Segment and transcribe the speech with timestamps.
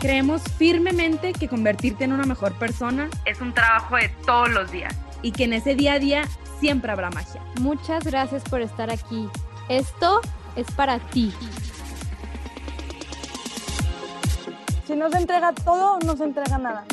[0.00, 4.94] Creemos firmemente que convertirte en una mejor persona es un trabajo de todos los días
[5.22, 6.22] y que en ese día a día
[6.60, 7.42] siempre habrá magia.
[7.60, 9.28] Muchas gracias por estar aquí.
[9.68, 10.20] Esto
[10.54, 11.32] es para ti.
[14.86, 16.84] Si no se entrega todo, no se entrega nada.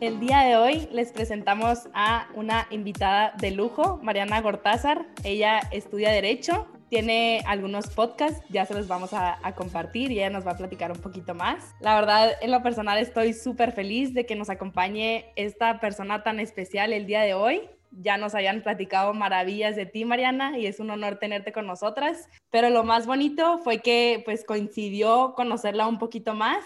[0.00, 5.06] El día de hoy les presentamos a una invitada de lujo, Mariana Gortázar.
[5.22, 10.46] Ella estudia Derecho, tiene algunos podcasts, ya se los vamos a, compartir y ella nos
[10.46, 11.74] va a platicar un poquito más.
[11.80, 16.38] La verdad, en lo personal estoy súper feliz de que nos acompañe esta persona tan
[16.38, 17.68] especial el día de hoy.
[17.90, 22.28] Ya nos hayan platicado maravillas de ti, Mariana, y es un honor tenerte con nosotras.
[22.50, 26.64] Pero lo más bonito fue que pues coincidió conocerla un poquito más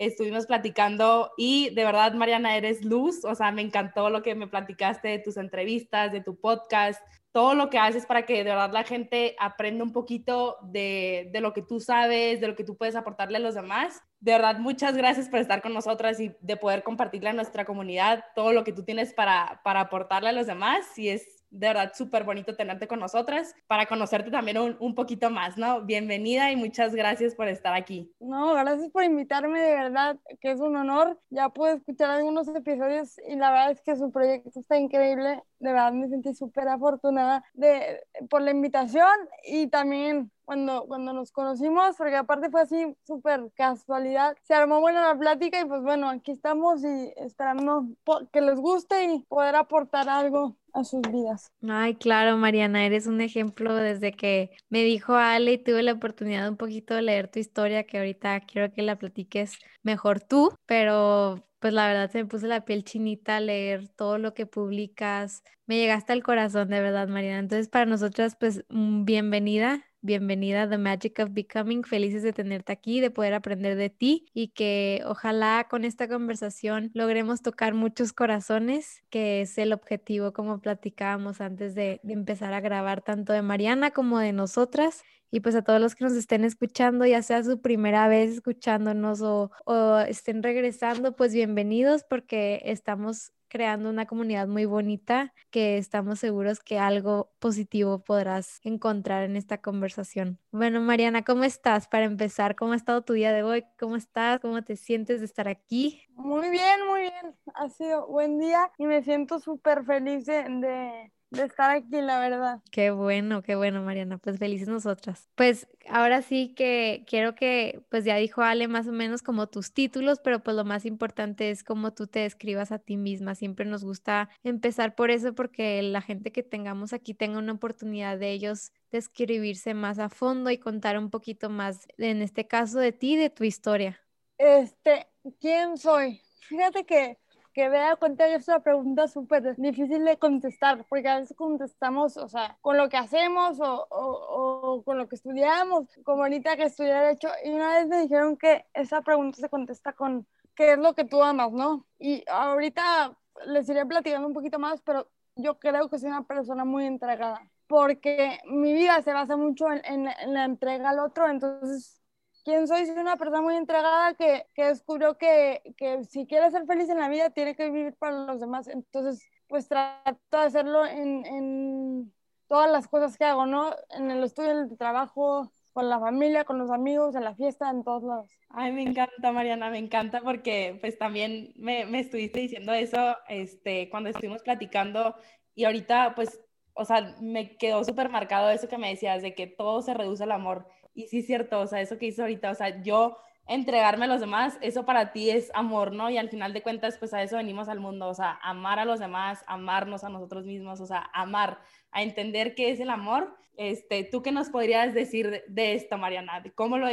[0.00, 4.46] estuvimos platicando y de verdad, Mariana, eres luz, o sea, me encantó lo que me
[4.46, 7.00] platicaste de tus entrevistas, de tu podcast,
[7.32, 11.40] todo lo que haces para que de verdad la gente aprenda un poquito de, de,
[11.42, 14.02] lo que tú sabes, de lo que tú puedes aportarle a los demás.
[14.20, 18.24] De verdad, muchas gracias por estar con nosotras y de poder compartirle a nuestra comunidad
[18.34, 20.98] todo lo que tú tienes para, para aportarle a los demás.
[20.98, 25.30] Y es de verdad súper bonito tenerte con nosotras para conocerte también un, un, poquito
[25.30, 25.82] más, ¿no?
[25.82, 28.12] Bienvenida y muchas gracias por estar aquí.
[28.20, 31.18] No, gracias por invitarme, de verdad, que es un honor.
[31.30, 35.42] Ya pude escuchar algunos episodios y la verdad es que su proyecto está increíble.
[35.58, 39.10] De verdad me sentí súper afortunada de, por la invitación
[39.44, 44.36] y también cuando, cuando nos conocimos, porque aparte fue así súper casualidad.
[44.42, 47.84] Se armó buena la plática y pues bueno, aquí estamos y esperamos
[48.32, 51.52] que les guste y poder aportar algo a sus vidas.
[51.68, 56.48] Ay, claro, Mariana, eres un ejemplo desde que me dijo Ale y tuve la oportunidad
[56.48, 61.46] un poquito de leer tu historia, que ahorita quiero que la platiques mejor tú, pero
[61.58, 65.42] pues la verdad se me puso la piel chinita a leer todo lo que publicas.
[65.66, 67.40] Me llegaste al corazón, de verdad, Mariana.
[67.40, 69.84] Entonces, para nosotras, pues, mm, bienvenida.
[70.02, 71.84] Bienvenida a The Magic of Becoming.
[71.84, 76.90] Felices de tenerte aquí, de poder aprender de ti y que ojalá con esta conversación
[76.94, 82.60] logremos tocar muchos corazones, que es el objetivo, como platicábamos antes de, de empezar a
[82.60, 85.02] grabar, tanto de Mariana como de nosotras.
[85.30, 89.22] Y pues a todos los que nos estén escuchando, ya sea su primera vez escuchándonos
[89.22, 96.20] o, o estén regresando, pues bienvenidos porque estamos creando una comunidad muy bonita que estamos
[96.20, 100.38] seguros que algo positivo podrás encontrar en esta conversación.
[100.52, 101.88] Bueno, Mariana, ¿cómo estás?
[101.88, 103.64] Para empezar, ¿cómo ha estado tu día de hoy?
[103.78, 104.40] ¿Cómo estás?
[104.40, 106.00] ¿Cómo te sientes de estar aquí?
[106.14, 107.36] Muy bien, muy bien.
[107.54, 112.60] Ha sido buen día y me siento súper feliz de, de estar aquí, la verdad.
[112.70, 114.18] Qué bueno, qué bueno, Mariana.
[114.18, 115.28] Pues felices nosotras.
[115.34, 119.72] Pues ahora sí que quiero que, pues ya dijo Ale más o menos como tus
[119.72, 123.34] títulos, pero pues lo más importante es cómo tú te describas a ti misma.
[123.34, 128.18] Siempre nos gusta empezar por eso porque la gente que tengamos aquí tenga una oportunidad
[128.18, 132.92] de ellos describirse más a fondo y contar un poquito más, en este caso, de
[132.92, 134.00] ti, de tu historia.
[134.36, 135.06] Este,
[135.40, 136.20] ¿quién soy?
[136.40, 137.18] Fíjate que
[137.52, 142.28] que vea cuenta es una pregunta súper difícil de contestar, porque a veces contestamos, o
[142.28, 146.94] sea, con lo que hacemos o, o, con lo que estudiamos, como ahorita que estudié
[146.94, 150.94] Derecho, y una vez me dijeron que esa pregunta se contesta con qué es lo
[150.94, 151.86] que tú amas, ¿no?
[151.98, 153.16] Y ahorita
[153.46, 157.40] les iré platicando un poquito más, pero yo creo que soy una persona muy entregada,
[157.66, 161.99] porque mi vida se basa mucho en, en, en la entrega al otro, entonces
[162.44, 166.66] quién soy, soy una persona muy entregada que, que descubrió que, que, si quiere ser
[166.66, 168.68] feliz en la vida tiene que vivir para los demás.
[168.68, 172.12] Entonces, pues trato de hacerlo en, en
[172.48, 173.74] todas las cosas que hago, ¿no?
[173.90, 177.70] En el estudio, en el trabajo, con la familia, con los amigos, en la fiesta,
[177.70, 178.30] en todos lados.
[178.48, 183.88] Ay, me encanta, Mariana, me encanta porque pues también me, me estuviste diciendo eso este,
[183.90, 185.14] cuando estuvimos platicando
[185.54, 186.40] y ahorita pues,
[186.74, 190.24] o sea, me quedó súper marcado eso que me decías de que todo se reduce
[190.24, 190.66] al amor
[191.04, 193.16] y sí es cierto, o sea, eso que hizo ahorita, o sea, yo
[193.50, 196.08] entregarme a los demás, eso para ti es amor, ¿no?
[196.08, 198.84] Y al final de cuentas, pues a eso venimos al mundo, o sea, amar a
[198.84, 201.58] los demás, amarnos a nosotros mismos, o sea, amar,
[201.90, 203.34] a entender qué es el amor.
[203.56, 206.42] Este, ¿Tú qué nos podrías decir de, esto, Mariana?
[206.54, 206.86] ¿Cómo lo,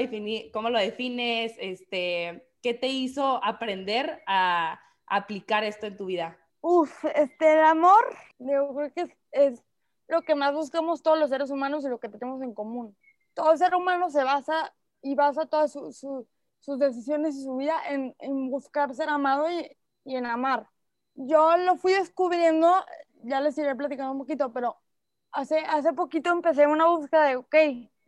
[0.52, 1.54] ¿Cómo lo defines?
[1.60, 6.38] Este, ¿Qué te hizo aprender a, aplicar esto en tu vida?
[6.60, 8.04] Uf, este, el amor,
[8.40, 9.64] yo creo que es
[10.08, 12.98] lo que más buscamos todos los seres humanos y lo que tenemos en común
[13.38, 18.16] todo ser humano se basa y basa todas sus decisiones y su vida en,
[18.50, 20.68] buscar ser amado y, y en amar.
[21.14, 22.74] Yo lo fui descubriendo,
[23.24, 24.78] ya les iré platicando un poquito, pero
[25.32, 27.56] hace, hace poquito empecé una búsqueda de, ok,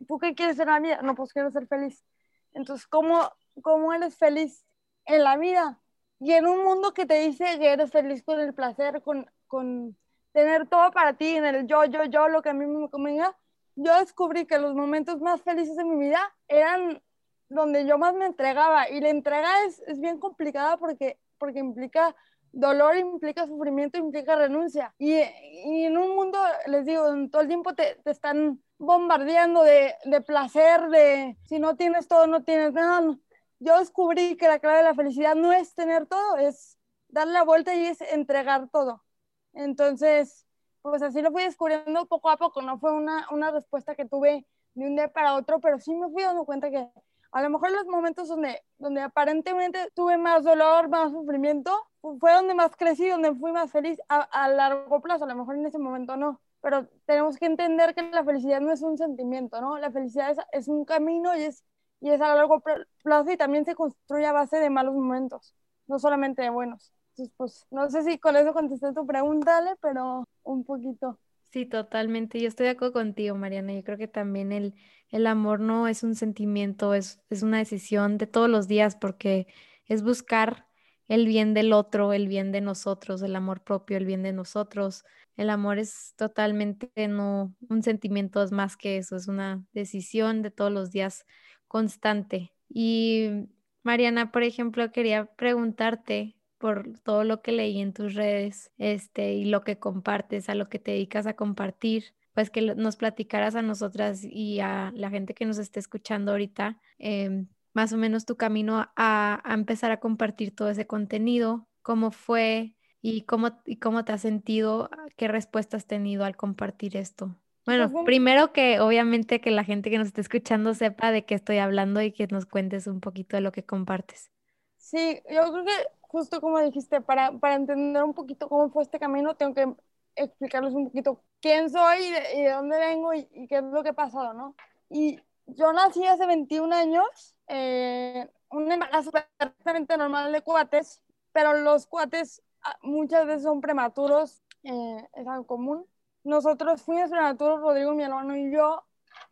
[0.08, 1.00] ¿tú qué quieres en la vida?
[1.02, 2.04] No, pues quiero ser feliz.
[2.52, 3.30] Entonces, ¿cómo,
[3.62, 4.64] cómo eres feliz
[5.06, 5.80] en la vida?
[6.18, 9.96] Y en un mundo que te dice que eres feliz con el placer, con, con
[10.32, 13.36] tener todo para ti, en el yo, yo, yo, lo que a mí me convenga,
[13.76, 17.02] yo descubrí que los momentos más felices de mi vida eran
[17.48, 18.88] donde yo más me entregaba.
[18.88, 22.14] Y la entrega es, es bien complicada porque, porque implica
[22.52, 24.94] dolor, implica sufrimiento, implica renuncia.
[24.98, 29.94] Y, y en un mundo, les digo, todo el tiempo te, te están bombardeando de,
[30.04, 33.16] de, placer, de si no tienes todo, no tienes nada.
[33.58, 36.78] Yo descubrí que la clave de la felicidad no es tener todo, es
[37.08, 39.04] darle la vuelta y es entregar todo.
[39.52, 40.46] Entonces,
[40.82, 44.46] pues así lo fui descubriendo poco a poco, no fue una, una respuesta que tuve
[44.74, 46.88] de un día para otro, pero sí me fui dando cuenta que
[47.32, 51.70] a lo mejor los momentos donde, donde aparentemente tuve más dolor, más sufrimiento,
[52.18, 55.66] fue donde más crecí, donde fui más feliz a, largo plazo, a lo mejor en
[55.66, 59.78] ese momento no, pero tenemos que entender que la felicidad no es un sentimiento, ¿no?
[59.78, 61.64] La felicidad es, es un camino y es,
[62.00, 62.62] y es a largo
[63.02, 65.54] plazo y también se construye a base de malos momentos,
[65.86, 66.92] no solamente de buenos.
[67.36, 71.18] Pues, no sé si con eso contesté tu pregunta, Ale, pero un poquito.
[71.52, 72.40] Sí, totalmente.
[72.40, 73.72] Yo estoy de acuerdo contigo, Mariana.
[73.74, 74.74] Yo creo que también el,
[75.10, 79.48] el amor no es un sentimiento, es, es una decisión de todos los días porque
[79.86, 80.66] es buscar
[81.08, 85.04] el bien del otro, el bien de nosotros, el amor propio, el bien de nosotros.
[85.36, 90.52] El amor es totalmente no un sentimiento, es más que eso, es una decisión de
[90.52, 91.26] todos los días
[91.66, 92.52] constante.
[92.68, 93.48] Y
[93.82, 99.46] Mariana, por ejemplo, quería preguntarte, por todo lo que leí en tus redes, este, y
[99.46, 103.62] lo que compartes, a lo que te dedicas a compartir, pues que nos platicaras a
[103.62, 108.36] nosotras y a la gente que nos esté escuchando ahorita, eh, más o menos tu
[108.36, 114.04] camino a, a, empezar a compartir todo ese contenido, cómo fue y cómo, y cómo
[114.04, 117.34] te has sentido, qué respuestas has tenido al compartir esto.
[117.64, 121.34] Bueno, pues primero que obviamente que la gente que nos esté escuchando sepa de qué
[121.34, 124.30] estoy hablando y que nos cuentes un poquito de lo que compartes.
[124.76, 128.98] Sí, yo creo que justo como dijiste, para, para entender un poquito cómo fue este
[128.98, 129.74] camino, tengo que
[130.16, 133.62] explicarles un poquito quién soy y de, y de dónde vengo y, y, qué es
[133.62, 134.56] lo que ha pasado, ¿no?
[134.88, 141.00] Y yo nací hace 21 años, eh, un embarazo perfectamente normal de cuates,
[141.32, 145.86] pero los cuates ah, muchas veces son prematuros, eh, es algo común.
[146.24, 148.84] Nosotros fuimos prematuros, Rodrigo, mi hermano y yo,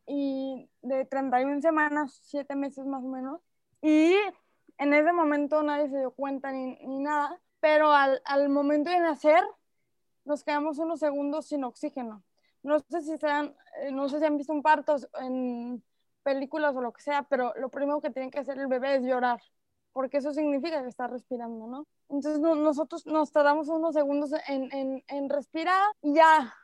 [0.06, 3.40] y de 31 semanas, 7 meses más o menos.
[3.82, 4.14] Y
[4.78, 9.00] en ese momento nadie se dio cuenta ni, ni nada, pero al, al, momento de
[9.00, 9.42] nacer
[10.24, 12.22] nos quedamos unos segundos sin oxígeno.
[12.62, 15.82] No sé si sean, eh, no sé si han visto un parto en
[16.22, 19.02] películas o lo que sea, pero lo primero que tiene que hacer el bebé es
[19.02, 19.40] llorar,
[19.92, 21.86] porque eso significa que está respirando, ¿no?
[22.08, 26.54] Entonces no, nosotros nos tardamos unos segundos en, en, en respirar y ya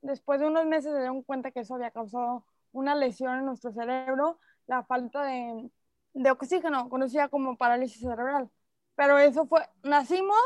[0.00, 3.72] después de unos meses se dieron cuenta que eso había causado una lesión en nuestro
[3.72, 5.70] cerebro, la falta de,
[6.14, 8.50] de oxígeno, conocida como parálisis cerebral.
[8.96, 10.38] Pero eso fue, nacimos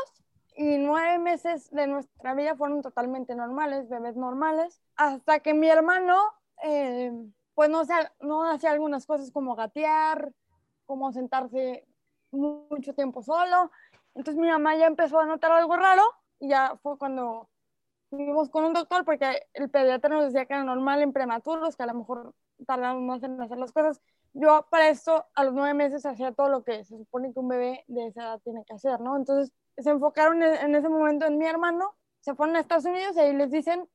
[0.55, 6.21] y nueve meses de nuestra vida fueron totalmente normales, bebés normales, hasta que mi hermano,
[6.63, 7.11] eh,
[7.55, 7.81] pues no,
[8.21, 10.31] no hacía algunas cosas como gatear,
[10.85, 11.87] como sentarse
[12.31, 13.71] mucho tiempo solo.
[14.15, 16.03] Entonces mi mamá ya empezó a notar algo raro
[16.39, 17.49] y ya fue cuando
[18.09, 21.83] fuimos con un doctor porque el pediatra nos decía que era normal en prematuros, que
[21.83, 22.35] a lo mejor
[22.67, 24.01] tardamos más en hacer las cosas
[24.33, 27.47] yo para esto a los nueve meses hacía todo lo que se supone que un
[27.47, 29.15] bebé de esa edad tiene que hacer, ¿no?
[29.15, 33.19] Entonces se enfocaron en, ese momento en mi hermano, se fueron a Estados Unidos y
[33.19, 33.87] ahí les dicen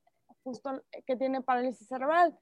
[0.45, 2.39] justo que tiene parálisis cerebral,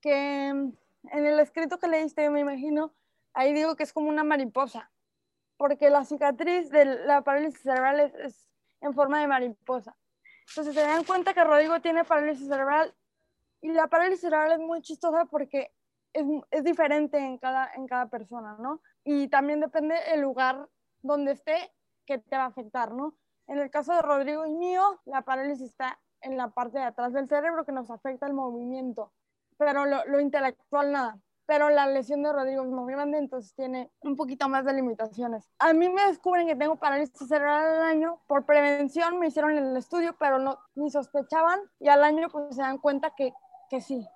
[0.00, 2.94] que en el escrito que leíste, yo me imagino,
[3.32, 4.90] ahí digo que es como una mariposa,
[5.56, 8.48] porque la cicatriz de la parálisis cerebral es, es
[8.80, 9.96] en forma de mariposa.
[10.48, 12.94] Entonces se dan cuenta que Rodrigo tiene parálisis cerebral
[13.60, 15.72] y la parálisis cerebral es muy chistosa porque
[16.16, 18.80] es, es, diferente en cada, en cada persona, ¿no?
[19.04, 20.68] Y también depende el lugar
[21.02, 21.72] donde esté
[22.06, 23.14] que te va a afectar, ¿no?
[23.46, 27.12] En el caso de Rodrigo y mío, la parálisis está en la parte de atrás
[27.12, 29.12] del cerebro que nos afecta el movimiento,
[29.58, 31.20] pero lo, lo intelectual nada.
[31.46, 35.48] Pero la lesión de Rodrigo es más grande, entonces tiene un poquito más de limitaciones.
[35.60, 38.20] A mí me descubren que tengo parálisis cerebral al año.
[38.26, 41.60] Por prevención me hicieron el estudio, pero no, ni sospechaban.
[41.78, 43.32] Y al año pues se dan cuenta que,
[43.70, 44.08] que sí,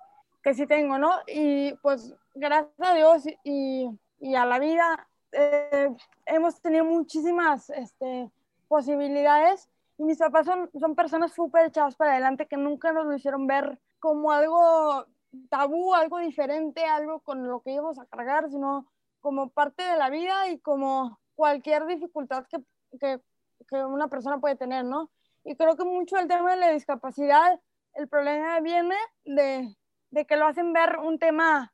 [0.43, 1.11] que sí tengo, ¿no?
[1.27, 5.89] Y pues gracias a Dios y, y a la vida eh,
[6.25, 8.31] hemos tenido muchísimas este,
[8.67, 13.15] posibilidades y mis papás son, son personas súper echadas para adelante que nunca nos lo
[13.15, 15.05] hicieron ver como algo
[15.49, 18.87] tabú, algo diferente, algo con lo que íbamos a cargar, sino
[19.19, 22.59] como parte de la vida y como cualquier dificultad que,
[22.99, 23.21] que
[23.67, 25.09] que una persona puede tener, ¿no?
[25.43, 27.59] Y creo que mucho el tema de la discapacidad,
[27.93, 28.95] el problema viene
[29.25, 29.75] de,
[30.11, 31.73] de que lo hacen ver un tema,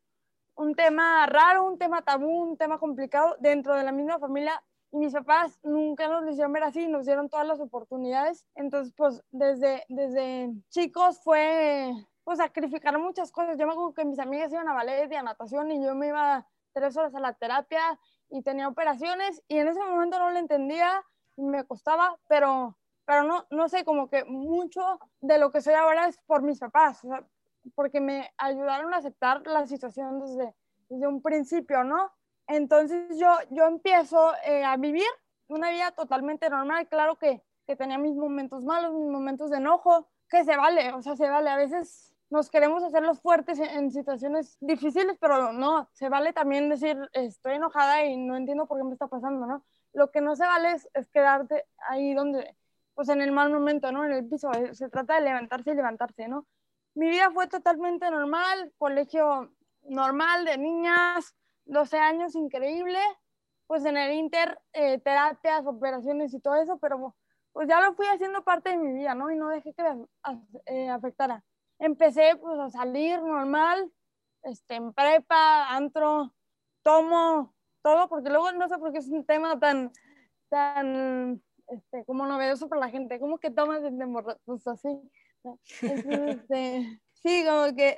[0.56, 4.63] un tema raro, un tema tabú, un tema complicado dentro de la misma familia.
[4.91, 8.46] Y mis papás nunca nos lo hicieron ver así, nos dieron todas las oportunidades.
[8.56, 11.91] Entonces, pues desde, desde chicos fue,
[12.24, 13.58] pues sacrificar muchas cosas.
[13.58, 16.08] Yo me acuerdo que mis amigas iban a ballet y a natación y yo me
[16.08, 20.38] iba tres horas a la terapia y tenía operaciones y en ese momento no lo
[20.38, 21.03] entendía
[21.36, 25.74] y me costaba, pero, pero no, no sé, como que mucho de lo que soy
[25.74, 27.01] ahora es por mis papás,
[27.76, 30.54] porque me ayudaron a aceptar la situación desde,
[30.90, 32.12] desde un principio, ¿no?
[32.48, 35.08] Entonces yo, yo empiezo eh, a vivir
[35.48, 40.08] una vida totalmente normal, claro que, que tenía mis momentos malos, mis momentos de enojo,
[40.30, 43.92] que se vale, o sea, se vale, a veces nos queremos hacer los fuertes en,
[43.92, 48.84] situaciones difíciles, pero no, se vale también decir, estoy enojada y no entiendo por qué
[48.84, 49.64] me está pasando, ¿no?
[49.94, 52.56] Lo que no se vale es, es quedarte ahí donde,
[52.94, 54.04] pues en el mal momento, ¿no?
[54.06, 56.46] En el piso, se trata de levantarse y levantarse, ¿no?
[56.98, 59.51] Mi vida fue totalmente normal, colegio
[59.84, 61.36] normal de niñas,
[61.66, 63.00] 12 años, increíble,
[63.68, 67.16] pues en el Inter, eh, terapias, operaciones y todo eso, pero
[67.54, 69.30] pues ya lo fui haciendo parte de mi vida, ¿no?
[69.30, 70.08] Y no dejé que me
[70.66, 71.44] eh, afectara
[71.80, 73.92] empecé pues a salir normal,
[74.44, 76.34] este, en prepa, antro,
[76.84, 79.92] tomo, todo, porque luego no sé por qué es un tema tan,
[80.50, 83.92] tan, este, como novedoso para la gente, como que tomas de
[84.46, 84.89] pues así.
[85.82, 87.98] Este, sí, como que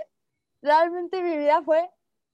[0.61, 1.89] realmente mi vida fue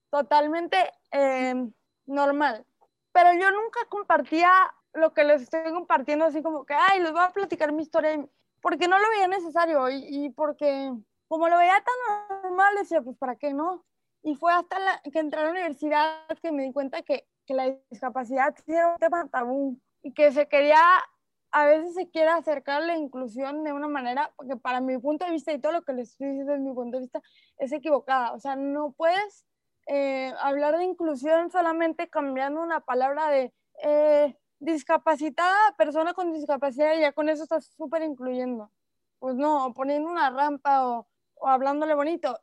[0.09, 0.77] totalmente
[1.11, 1.71] em,
[2.05, 2.65] normal.
[3.11, 4.51] Pero yo nunca compartía
[4.93, 8.25] lo que les estoy compartiendo, así como que, ay, les voy a platicar mi historia,
[8.61, 10.91] porque no lo veía necesario y, y porque
[11.27, 13.83] como lo veía tan normal, decía, pues, ¿para qué no?
[14.23, 14.77] Y fue hasta
[15.11, 18.97] que entré a la universidad que me di cuenta que, que la discapacidad era un
[18.97, 20.81] tema tabú y que se quería,
[21.55, 25.31] a veces se quiere acercar la inclusión de una manera, porque para mi punto de
[25.31, 27.21] vista y todo lo que les estoy diciendo desde mi punto de vista
[27.57, 28.33] es equivocada.
[28.33, 29.45] O sea, no puedes
[29.87, 37.01] eh, hablar de inclusión solamente cambiando una palabra de eh, discapacitada, persona con discapacidad, y
[37.01, 38.71] ya con eso estás súper incluyendo.
[39.19, 42.39] Pues no, poniendo una rampa o o hablándole bonito,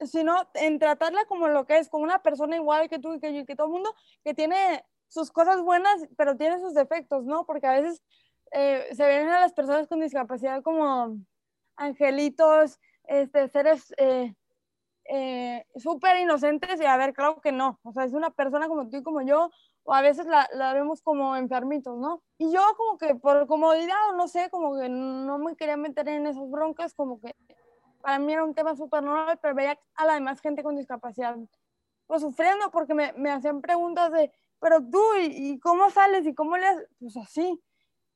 [0.00, 3.32] sino en tratarla como lo que es, como una persona igual que tú y que
[3.32, 7.24] yo y que todo el mundo, que tiene sus cosas buenas, pero tiene sus defectos,
[7.24, 7.46] ¿no?
[7.46, 8.02] Porque a veces
[8.54, 11.18] eh, se ven a las personas con discapacidad como
[11.76, 14.34] angelitos, este, seres eh,
[15.06, 18.88] eh, súper inocentes y a ver, claro que no, o sea, es una persona como
[18.88, 19.50] tú y como yo,
[19.82, 22.22] o a veces la, la, vemos como enfermitos, ¿no?
[22.38, 26.08] Y yo como que por comodidad o no sé, como que no me quería meter
[26.08, 27.34] en esas broncas, como que
[28.00, 31.36] para mí era un tema súper normal, pero veía a la demás gente con discapacidad
[32.06, 34.30] pues sufriendo porque me, me hacían preguntas de,
[34.60, 36.26] pero tú, ¿y, cómo sales?
[36.26, 36.88] ¿Y cómo le haces?
[36.98, 37.60] Pues así.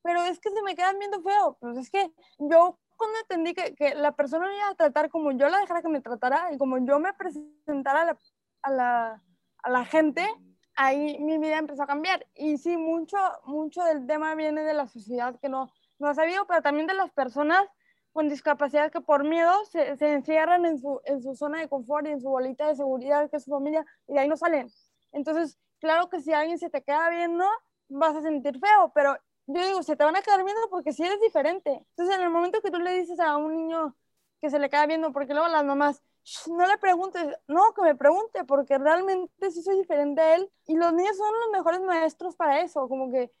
[0.01, 1.57] Pero es que se me quedan viendo feo.
[1.59, 5.31] Pues es que yo cuando entendí que, que la persona me iba a tratar como
[5.31, 8.17] yo la dejara que me tratara y como yo me presentara a la,
[8.61, 9.23] a la,
[9.63, 10.27] a la gente,
[10.75, 12.25] ahí mi vida empezó a cambiar.
[12.35, 16.45] Y sí, mucho, mucho del tema viene de la sociedad que no, no ha sabido,
[16.47, 17.65] pero también de las personas
[18.11, 22.07] con discapacidad que por miedo se, se encierran en su, en su zona de confort
[22.07, 24.69] y en su bolita de seguridad que es su familia y de ahí no salen.
[25.11, 27.45] Entonces, claro que si alguien se te queda viendo,
[27.87, 29.17] vas a sentir feo, pero
[29.51, 31.71] yo digo, se te van a quedar viendo porque si eres diferente.
[31.89, 33.95] Entonces, en el momento que tú le dices a un niño
[34.39, 36.03] que se le queda viendo, porque luego las mamás,
[36.47, 40.51] no le preguntes, no, que me pregunte, porque realmente sí soy diferente a él.
[40.67, 43.31] Y los niños son los mejores maestros para eso, como que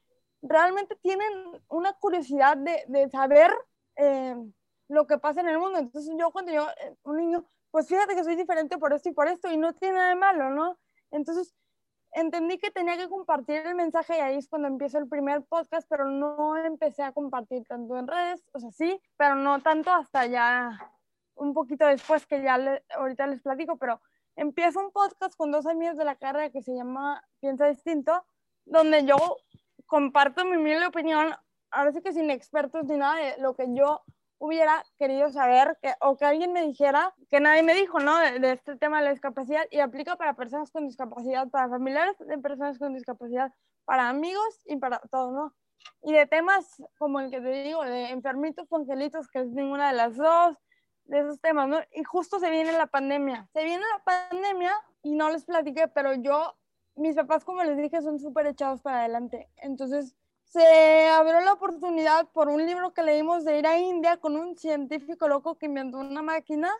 [0.41, 3.51] realmente tienen una curiosidad de, de saber
[3.95, 4.35] eh,
[4.87, 5.77] lo que pasa en el mundo.
[5.77, 9.13] Entonces yo cuando yo, eh, un niño, pues fíjate que soy diferente por esto y
[9.13, 10.79] por esto y no tiene nada de malo, ¿no?
[11.11, 11.53] Entonces
[12.11, 15.87] entendí que tenía que compartir el mensaje y ahí es cuando empiezo el primer podcast,
[15.89, 20.25] pero no empecé a compartir tanto en redes, o sea, sí, pero no tanto hasta
[20.25, 20.93] ya
[21.35, 22.57] un poquito después que ya
[22.95, 24.01] ahorita les platico, pero
[24.35, 28.25] empiezo un podcast con dos amigos de la carrera que se llama Piensa Distinto,
[28.65, 29.17] donde yo
[29.85, 31.33] comparto mi humilde opinión,
[31.71, 34.01] ahora sí que sin expertos ni nada de lo que yo
[34.39, 38.17] hubiera querido saber que, o que alguien me dijera que nadie me dijo, ¿no?
[38.17, 42.37] De, este tema de la discapacidad y aplica para personas con discapacidad, para familiares de
[42.37, 43.53] personas con discapacidad,
[43.85, 45.53] para amigos y para todo, ¿no?
[46.03, 49.97] Y de temas como el que te digo, de enfermitos angelitos, que es ninguna de
[49.97, 50.57] las dos,
[51.03, 51.79] de esos temas, ¿no?
[51.93, 53.47] Y justo se viene la pandemia.
[53.51, 56.55] Se viene la pandemia y no les platiqué, pero yo,
[56.95, 59.49] mis papás, como les dije, son súper echados para adelante.
[59.57, 60.15] Entonces,
[60.49, 64.57] se abrió la oportunidad por un libro que leímos de ir a India con un
[64.57, 66.71] científico loco que inventó una máquina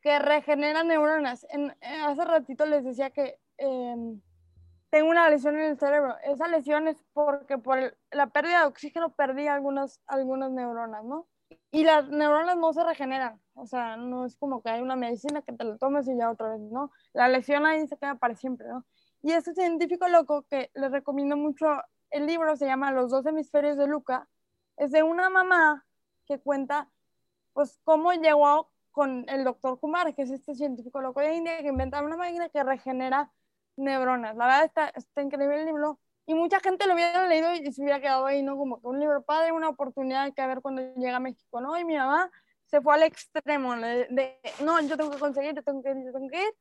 [0.00, 1.46] que regenera neuronas.
[1.50, 1.72] En,
[2.04, 4.20] hace ratito les decía que, em,
[4.90, 6.16] tengo una lesión en el cerebro.
[6.24, 11.28] Esa lesión es porque por la pérdida de oxígeno perdí algunas, algunas neuronas, ¿no?
[11.70, 15.42] Y las neuronas no se regeneran, o sea, no es como que hay una medicina
[15.42, 16.90] que te la tomes y ya otra vez, ¿no?
[17.12, 18.84] La lesión ahí se queda para siempre, ¿no?
[19.22, 21.66] Y este científico loco que les recomiendo mucho
[22.12, 24.28] el libro, se llama Los dos hemisferios de Luca,
[24.76, 25.84] es de una mamá
[26.26, 26.88] que cuenta,
[27.52, 31.68] pues, cómo llegó con el doctor Kumar, que es este científico loco de India, que
[31.68, 33.32] inventa una máquina que regenera
[33.76, 34.36] neuronas.
[34.36, 35.98] La verdad está, está increíble el libro.
[36.26, 38.56] Y mucha gente lo hubiera leído y se hubiera quedado ahí, ¿no?
[38.56, 41.76] Como que un libro padre, una oportunidad que a ver cuando llega a México, ¿no?
[41.78, 42.30] Y mi mamá
[42.66, 46.12] se fue al extremo de, no, yo tengo que conseguir, yo tengo que ir, yo
[46.12, 46.54] tengo que ir.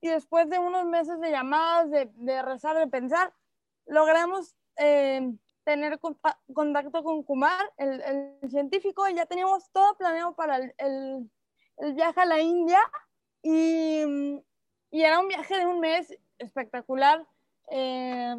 [0.00, 3.32] Y después de unos meses de llamadas, de rezar, de pensar,
[3.86, 5.32] logramos eh,
[5.64, 8.00] tener contacto con Kumar, el,
[8.42, 11.30] el, científico, y ya teníamos todo planeado para el, el,
[11.78, 12.80] el viaje a la India.
[13.42, 14.02] Y,
[14.90, 17.26] y, era un viaje de un mes espectacular.
[17.70, 18.36] Eh,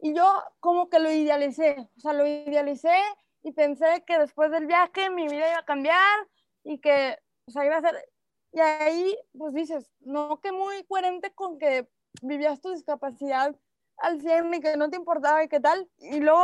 [0.00, 2.96] y yo como que lo idealicé, o sea, lo idealicé
[3.42, 6.28] y pensé que después del viaje mi vida iba a cambiar
[6.64, 8.08] y que, o sea, iba a ser...
[8.52, 11.88] Y ahí, pues dices, no que muy coherente con que
[12.20, 13.56] vivías tu discapacidad
[13.98, 16.40] al 100 y que no te importaba y qué tal, y luego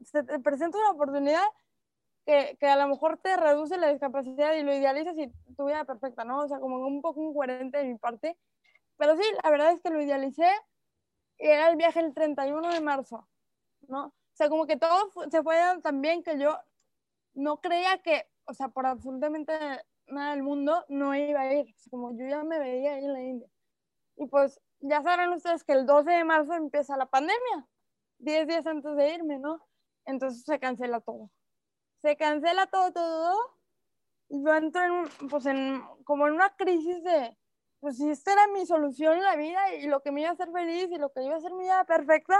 [0.00, 1.44] se te presenta una oportunidad
[2.26, 5.84] que, que, a lo mejor te reduce la discapacidad y lo idealizas y tu vida
[5.84, 6.40] perfecta, ¿no?
[6.40, 8.36] O sea, como un poco incoherente de mi parte.
[8.98, 10.50] Pero sí, la verdad es que lo idealicé
[11.38, 13.26] y era el viaje el 31 de marzo,
[13.88, 14.06] ¿no?
[14.06, 16.58] O sea, como que todo se fue tan bien que yo
[17.34, 19.52] no creía que, o sea, por absolutamente
[20.08, 21.74] nada del mundo no iba a ir.
[21.74, 23.48] O sea, como yo ya me veía ahí en la India.
[24.16, 27.66] Y pues ya saben ustedes que el 12 de marzo empieza la pandemia,
[28.18, 29.66] 10 días antes de irme, ¿no?
[30.04, 31.30] Entonces se cancela todo.
[32.02, 33.36] Se cancela todo, todo,
[34.28, 37.36] y yo entro en, pues en, como en una crisis de,
[37.80, 40.32] pues si esta era mi solución en la vida y lo que me iba a
[40.34, 42.36] hacer feliz y lo que iba a hacer mi vida perfecta,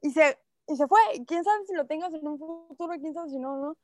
[0.00, 1.00] y se, y se fue.
[1.26, 3.76] quién sabe si lo tengas en un futuro, quién sabe si no, ¿no?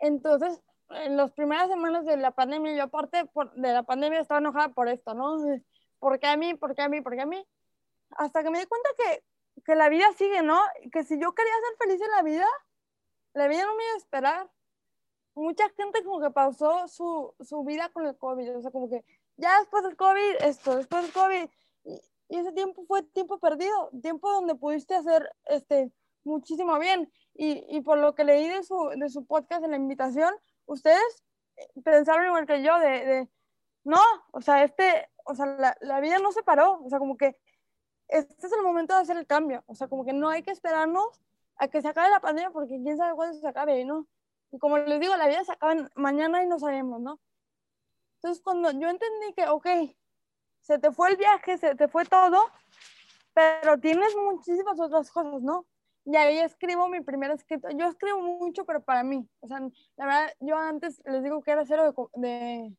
[0.00, 4.40] Entonces, en las primeras semanas de la pandemia, yo aparte por, de la pandemia estaba
[4.40, 5.38] enojada por esto, ¿no?
[6.04, 6.52] ¿Por qué a mí?
[6.52, 7.00] ¿Por qué a mí?
[7.00, 7.42] ¿Por qué a mí?
[8.10, 9.24] Hasta que me di cuenta que,
[9.64, 10.60] que la vida sigue, ¿no?
[10.92, 12.46] Que si yo quería ser feliz en la vida,
[13.32, 14.50] la vida no me iba a esperar.
[15.34, 19.02] Mucha gente como que pausó su, su vida con el COVID, o sea, como que
[19.38, 21.48] ya después del COVID, esto, después del COVID,
[21.84, 25.90] y, ese tiempo fue tiempo perdido, tiempo donde pudiste hacer este,
[26.22, 27.10] muchísimo bien.
[27.32, 30.34] Y, y por lo que leí de su, de su podcast en la invitación,
[30.66, 31.24] ustedes
[31.56, 33.28] eh, pensaron igual que yo, de, de
[33.84, 37.16] no, o sea, este, o sea, la, la, vida no se paró, o sea, como
[37.16, 37.36] que
[38.08, 40.50] este es el momento de hacer el cambio, o sea, como que no hay que
[40.50, 41.20] esperarnos
[41.56, 44.06] a que se acabe la pandemia porque quién sabe cuándo se acabe, ¿no?
[44.52, 47.20] Y como les digo, la vida se acaba mañana y no sabemos, ¿no?
[48.16, 49.66] Entonces, cuando yo entendí que, ok,
[50.60, 52.48] se te fue el viaje, se te fue todo,
[53.34, 55.66] pero tienes muchísimas otras cosas, ¿no?
[56.06, 57.68] Y ahí escribo mi primer escrito.
[57.70, 59.28] Yo escribo mucho, pero para mí.
[59.40, 59.60] O sea,
[59.96, 62.76] la verdad, yo antes les digo que era cero de, de,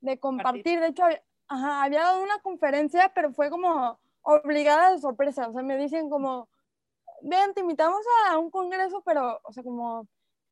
[0.00, 0.80] de compartir.
[0.80, 1.04] De hecho,
[1.48, 5.48] ajá, había dado una conferencia, pero fue como obligada de sorpresa.
[5.48, 6.48] O sea, me dicen como,
[7.22, 10.06] ven, te invitamos a un congreso, pero, o sea, como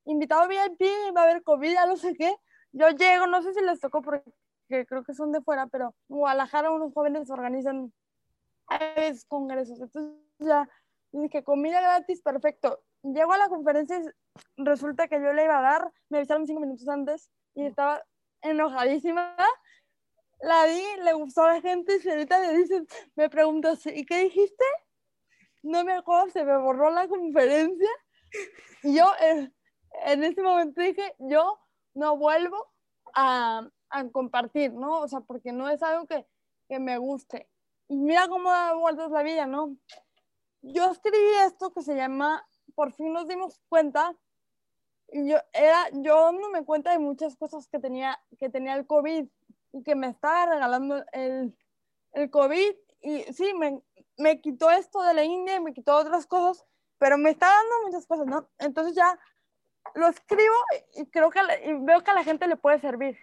[0.05, 0.83] invitado VIP,
[1.17, 2.35] va a haber COVID, ya no sé qué
[2.73, 6.17] yo llego, no sé si les tocó porque creo que son de fuera, pero en
[6.17, 7.93] Guadalajara unos jóvenes organizan
[9.29, 9.79] congresos.
[9.81, 10.69] Entonces ya
[11.13, 12.81] dije, comida gratis, perfecto.
[13.03, 16.61] Llego a la conferencia y resulta que yo le iba a dar, me avisaron cinco
[16.61, 18.03] minutos antes y estaba
[18.41, 19.37] enojadísima.
[20.43, 24.25] La di, le gustó a la gente y ahorita me dicen, me pregunto, ¿y qué
[24.25, 24.65] dijiste?
[25.63, 27.89] No me acuerdo, se me borró la conferencia.
[28.83, 29.53] Y yo eh,
[30.05, 31.61] en ese momento dije, yo
[31.95, 32.73] no vuelvo
[33.15, 35.03] a, a, compartir, ¿no?
[35.03, 36.27] O sea, porque no es algo que,
[36.69, 37.49] que me guste.
[37.87, 39.77] Y mira cómo da vueltas la vida, ¿no?
[40.63, 44.17] Yo escribí esto que se llama Por fin nos dimos cuenta.
[45.09, 48.87] Y yo, era, yo no me cuenta de muchas cosas que tenía, que tenía el
[48.87, 49.29] COVID
[49.73, 51.57] y que me estaba regalando el,
[52.13, 52.75] el COVID.
[53.01, 53.83] Y sí, me,
[54.19, 56.65] me quitó esto de la India me quitó otras cosas,
[56.99, 58.49] pero me está dando muchas cosas, ¿no?
[58.59, 59.19] Entonces ya
[59.95, 60.55] lo escribo
[60.95, 61.41] y creo que
[61.81, 63.19] veo que a la gente le puede servir.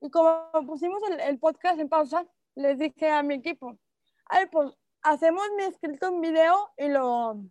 [0.00, 3.78] Y como pusimos el, el, podcast en pausa, les dije a mi equipo,
[4.26, 7.42] ay, pues hacemos mi escrito en video y lo,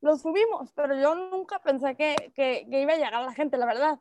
[0.00, 3.66] lo subimos, pero yo nunca pensé que, que, iba a llegar a la gente, la
[3.66, 4.00] verdad.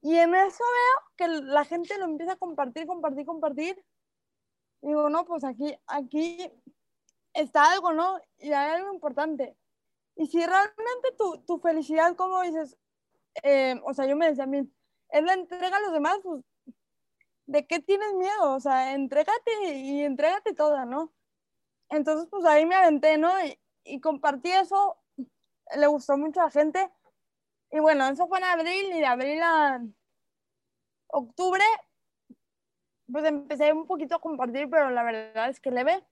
[0.00, 3.84] Y en eso veo que la gente lo empieza a compartir, compartir, compartir.
[4.80, 6.50] Digo, no, pues aquí, aquí
[7.34, 8.18] está algo, ¿no?
[8.38, 9.56] Y hay algo importante.
[10.16, 12.76] Y si realmente tu, tu felicidad, como dices,
[13.42, 14.70] eh, o sea, yo me decía a mí,
[15.10, 16.44] es la entrega a los demás, pues,
[17.46, 18.54] ¿de qué tienes miedo?
[18.54, 21.12] O sea, entrégate y entrégate toda, ¿no?
[21.90, 23.32] entonces, pues ahí me aventé, ¿no?
[23.84, 24.98] Y compartí eso,
[25.76, 26.90] le gustó mucho a la gente.
[27.70, 29.80] Y bueno, eso fue en abril y de abril a
[31.08, 31.64] octubre,
[33.10, 36.04] pues empecé un poquito a compartir, pero la verdad es que leve.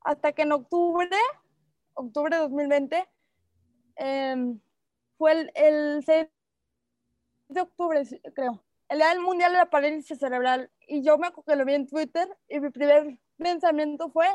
[0.00, 1.08] Hasta que en octubre,
[1.94, 3.08] octubre de 2020,
[3.96, 4.60] em,
[5.16, 6.28] fue el, el 6
[7.48, 8.02] de octubre,
[8.34, 10.70] creo, el día del Mundial de la Parálisis Cerebral.
[10.86, 14.28] Y yo me que lo vi en Twitter y mi primer pensamiento fue,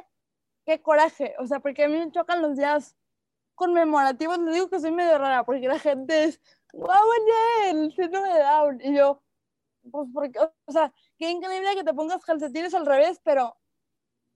[0.65, 2.95] qué coraje, o sea, porque a mí me chocan los días
[3.55, 6.39] conmemorativos, le digo que soy medio rara, porque la gente es,
[6.73, 6.89] wow,
[7.67, 9.21] el síndrome de Down, y yo,
[9.91, 13.57] pues porque, o sea, qué increíble que te pongas calcetines al revés, pero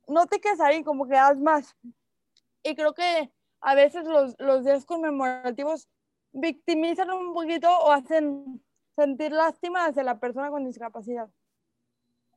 [0.08, 1.75] no te quedes ahí, como que más.
[2.63, 5.88] Y creo que a veces los, los días conmemorativos
[6.32, 8.63] victimizan un poquito o hacen
[8.95, 11.30] sentir lástima hacia la persona con discapacidad.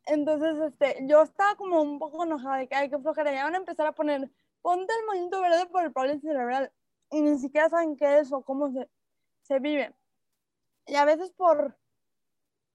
[0.07, 3.33] Entonces, este, yo estaba como un poco enojada de que hay que flojera.
[3.33, 4.31] Ya van a empezar a poner,
[4.63, 6.73] ponte el movimiento verde por el parálisis cerebral.
[7.11, 8.89] Y ni siquiera saben qué es o cómo se,
[9.43, 9.95] se vive.
[10.87, 11.77] Y a veces por,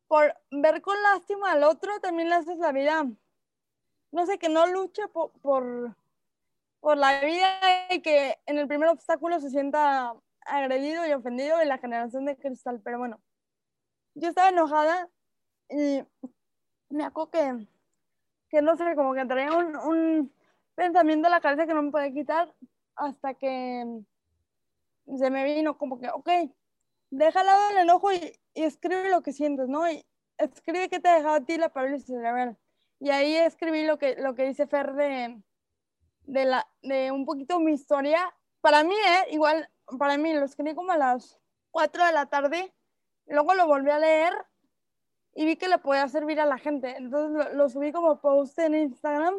[0.07, 3.05] por ver con lástima al otro, también le haces la vida,
[4.11, 5.95] no sé, que no luche por, por,
[6.79, 11.65] por la vida y que en el primer obstáculo se sienta agredido y ofendido de
[11.65, 12.81] la generación de cristal.
[12.83, 13.19] Pero bueno,
[14.13, 15.09] yo estaba enojada
[15.69, 16.03] y
[16.89, 17.67] me acuerdo que,
[18.49, 20.33] que no sé, como que traía un, un
[20.75, 22.53] pensamiento a la cabeza que no me podía quitar
[22.95, 24.01] hasta que
[25.17, 26.29] se me vino como que, ok,
[27.09, 29.89] deja al lado el enojo y, y, escribe lo que sientes, ¿no?
[29.89, 30.05] Y
[30.37, 32.57] escribe qué te ha dejado a ti la parálisis cerebral.
[32.99, 35.41] Y ahí escribí lo que, lo que dice Fer de,
[36.23, 38.33] de, la, de un poquito mi historia.
[38.61, 39.33] Para mí, ¿eh?
[39.33, 41.39] Igual, para mí, lo escribí como a las
[41.71, 42.73] 4 de la tarde.
[43.27, 44.33] Luego lo volví a leer
[45.33, 46.95] y vi que le podía servir a la gente.
[46.97, 49.35] Entonces lo, lo, subí como post en Instagram.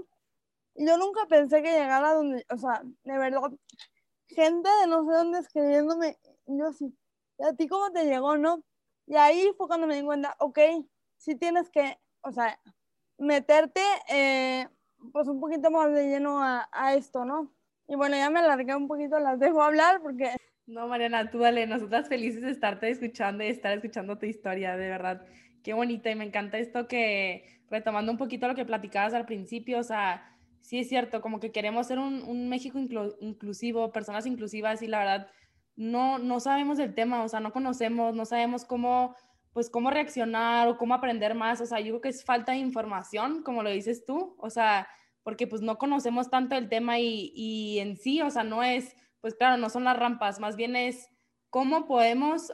[0.79, 3.51] Yo nunca pensé que llegara donde, o sea, de verdad,
[4.29, 6.19] gente de no sé dónde escribiéndome.
[6.47, 6.95] Yo sí,
[7.39, 8.62] ¿y a ti cómo te llegó, no?
[9.07, 10.59] Y ahí fue cuando me di cuenta, ok,
[11.17, 12.59] sí tienes que, o sea,
[13.19, 14.69] meterte, eh,
[15.12, 17.53] pues un poquito más de lleno a, a esto, ¿no?
[17.89, 20.37] Y bueno, ya me alargué un poquito, las dejo hablar porque...
[20.67, 24.89] No, Mariana, tú dale, nosotras felices de estarte escuchando y estar escuchando tu historia, de
[24.89, 25.25] verdad
[25.67, 29.81] qué bonita y me encanta esto que, retomando un poquito lo que platicabas al principio,
[29.81, 34.27] o sea, sí es cierto, como que queremos ser un, un México inclu inclusivo, personas
[34.27, 35.31] inclusivas y la verdad
[35.77, 39.14] no, no sabemos del tema, o sea, no conocemos, no sabemos cómo,
[39.53, 42.59] pues cómo reaccionar o cómo aprender más, o sea, yo creo que es falta de
[42.59, 44.88] información, como lo dices tú, o sea,
[45.23, 48.97] porque pues no conocemos tanto el tema y, y en sí, o sea, no es,
[49.21, 51.11] pues claro, no son las rampas, más bien es
[51.51, 52.53] cómo podemos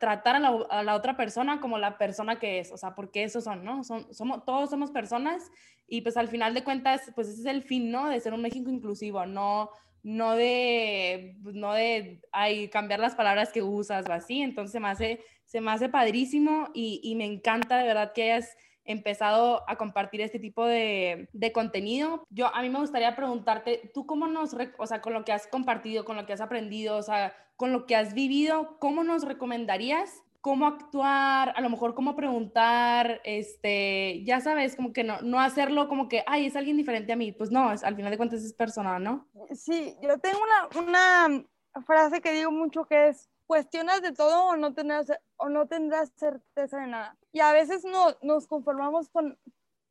[0.00, 3.24] tratar a la, a la, otra persona como la persona que es, o sea, porque
[3.24, 3.84] esos son, ¿no?
[3.84, 5.50] Son, somos, todos somos personas
[5.86, 8.08] y pues al final de cuentas, pues ese es el fin, ¿no?
[8.08, 9.70] De ser un México inclusivo, no,
[10.02, 14.80] no de, pues, no de, ay, cambiar las palabras que usas o así, entonces se
[14.80, 19.62] me hace, se me hace padrísimo y, y me encanta de verdad que hayas empezado
[19.68, 22.26] a compartir este tipo de, de, contenido.
[22.30, 25.46] Yo, a mí me gustaría preguntarte, ¿tú cómo nos, o sea, con lo que has
[25.46, 29.24] compartido, con lo que has aprendido, o sea, con lo que has vivido, cómo nos
[29.24, 35.40] recomendarías cómo actuar, a lo mejor cómo preguntar, este, ya sabes, como que no, no
[35.40, 38.16] hacerlo como que, ay, es alguien diferente a mí, pues no, es, al final de
[38.16, 39.28] cuentas es personal, ¿no?
[39.52, 40.82] Sí, yo tengo una,
[41.28, 45.66] una frase que digo mucho que es, cuestionas de todo o no tendrás, o no
[45.66, 47.18] tendrás certeza de nada.
[47.32, 49.38] Y a veces no, nos conformamos con,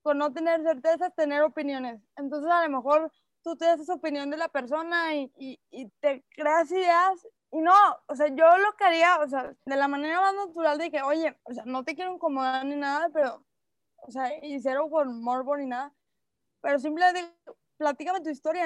[0.01, 2.01] con no tener certeza, tener opiniones.
[2.15, 3.11] Entonces a lo mejor
[3.43, 7.75] tú te das opinión de la persona y, y, y te creas ideas y no,
[8.07, 11.03] o sea, yo lo que haría, o sea, de la manera más natural de que,
[11.03, 13.45] oye, o sea, no te quiero incomodar ni nada, pero,
[13.97, 15.93] o sea, y cero con morbo ni nada,
[16.61, 17.31] pero simplemente
[17.77, 18.65] platícame tu historia,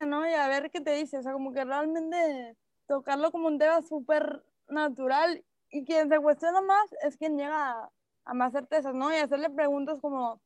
[0.00, 0.26] ¿no?
[0.26, 2.56] Y a ver qué te dice, o sea, como que realmente
[2.88, 7.90] tocarlo como un tema súper natural y quien se cuestiona más es quien llega a,
[8.24, 9.12] a, más certezas, ¿no?
[9.12, 10.40] Y hacerle preguntas como,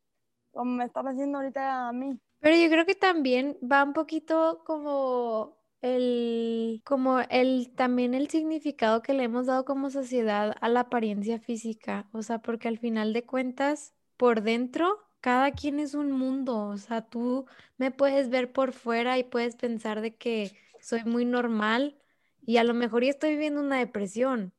[0.51, 2.19] como me están haciendo ahorita a mí.
[2.41, 9.01] Pero yo creo que también va un poquito como el, como el, también el significado
[9.01, 13.13] que le hemos dado como sociedad a la apariencia física, o sea, porque al final
[13.13, 17.47] de cuentas, por dentro, cada quien es un mundo, o sea, tú
[17.79, 22.02] me puedes ver por fuera y puedes pensar de que soy muy normal
[22.45, 24.53] y a lo mejor y estoy viviendo una depresión,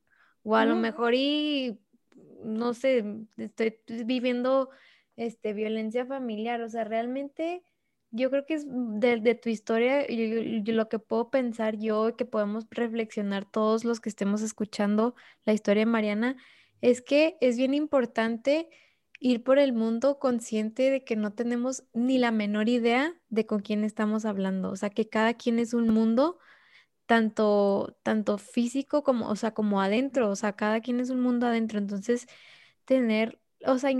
[0.44, 1.80] o a lo mejor y,
[2.44, 3.06] no sé,
[3.38, 4.70] estoy viviendo,
[5.16, 7.64] este, violencia familiar, o sea, realmente
[8.12, 12.16] yo creo que es de, de tu historia, yo, yo, lo que puedo pensar yo,
[12.16, 15.16] que podemos reflexionar todos los que estemos escuchando
[15.46, 16.38] la historia de Mariana,
[16.82, 18.70] es que es bien importante
[19.20, 23.62] ir por el mundo consciente de que no tenemos ni la menor idea de con
[23.62, 24.70] quién estamos hablando.
[24.70, 26.40] O sea, que cada quien es un mundo
[27.06, 31.48] tanto, tanto físico como, o sea, como adentro, o sea, cada quien es un mundo
[31.48, 31.80] adentro.
[31.80, 32.28] Entonces,
[32.86, 33.92] tener o sea,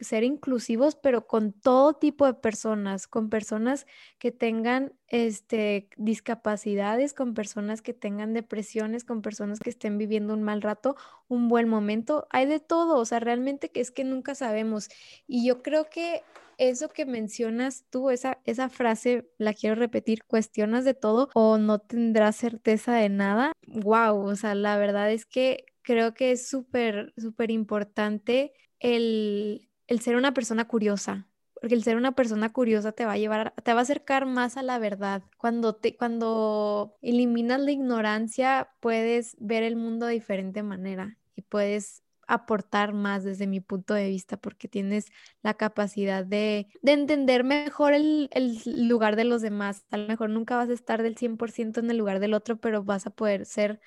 [0.00, 3.86] ser inclusivos, pero con todo tipo de personas, con personas
[4.18, 10.42] que tengan este, discapacidades, con personas que tengan depresiones, con personas que estén viviendo un
[10.42, 10.96] mal rato,
[11.28, 12.26] un buen momento.
[12.30, 14.88] Hay de todo, o sea, realmente que es que nunca sabemos.
[15.26, 16.22] Y yo creo que
[16.58, 21.78] eso que mencionas tú, esa, esa frase, la quiero repetir, cuestionas de todo o no
[21.78, 23.52] tendrás certeza de nada.
[23.66, 30.00] Wow, o sea, la verdad es que creo que es súper, súper importante el, el
[30.00, 33.72] ser una persona curiosa, porque el ser una persona curiosa te va a llevar, te
[33.72, 35.22] va a acercar más a la verdad.
[35.38, 42.02] Cuando te, cuando eliminas la ignorancia, puedes ver el mundo de diferente manera y puedes
[42.28, 45.06] aportar más desde mi punto de vista porque tienes
[45.42, 49.86] la capacidad de, de entender mejor el, el, lugar de los demás.
[49.90, 52.84] A lo mejor nunca vas a estar del 100% en el lugar del otro, pero
[52.84, 53.80] vas a poder ser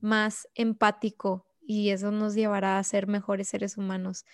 [0.00, 4.26] más empático y eso nos llevará a ser mejores seres humanos.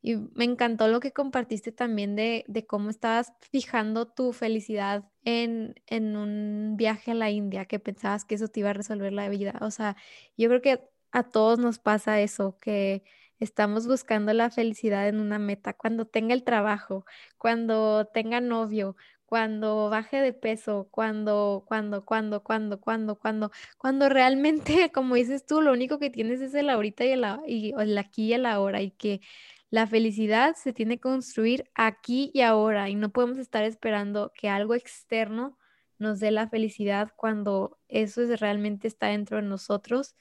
[0.00, 6.16] Y me encantó lo que compartiste también de, cómo estabas fijando tu felicidad en, en,
[6.16, 9.58] un viaje a la India, que pensabas que eso te iba a resolver la vida.
[9.60, 9.96] O sea,
[10.36, 13.02] yo creo que a todos nos pasa eso, que
[13.38, 15.72] estamos buscando la felicidad en una meta.
[15.72, 17.04] Cuando tenga el trabajo,
[17.38, 18.96] cuando tenga novio,
[19.28, 25.60] cuando baje de peso, cuando, cuando, cuando, cuando, cuando, cuando, cuando realmente, como dices tú,
[25.60, 28.80] lo único que tienes es el ahorita y el, y el aquí y el ahora
[28.80, 29.20] y que
[29.70, 34.48] la felicidad se tiene que construir aquí y ahora y no podemos estar esperando que
[34.48, 35.58] algo externo
[35.98, 40.16] nos dé la felicidad cuando eso es, realmente está dentro de nosotros.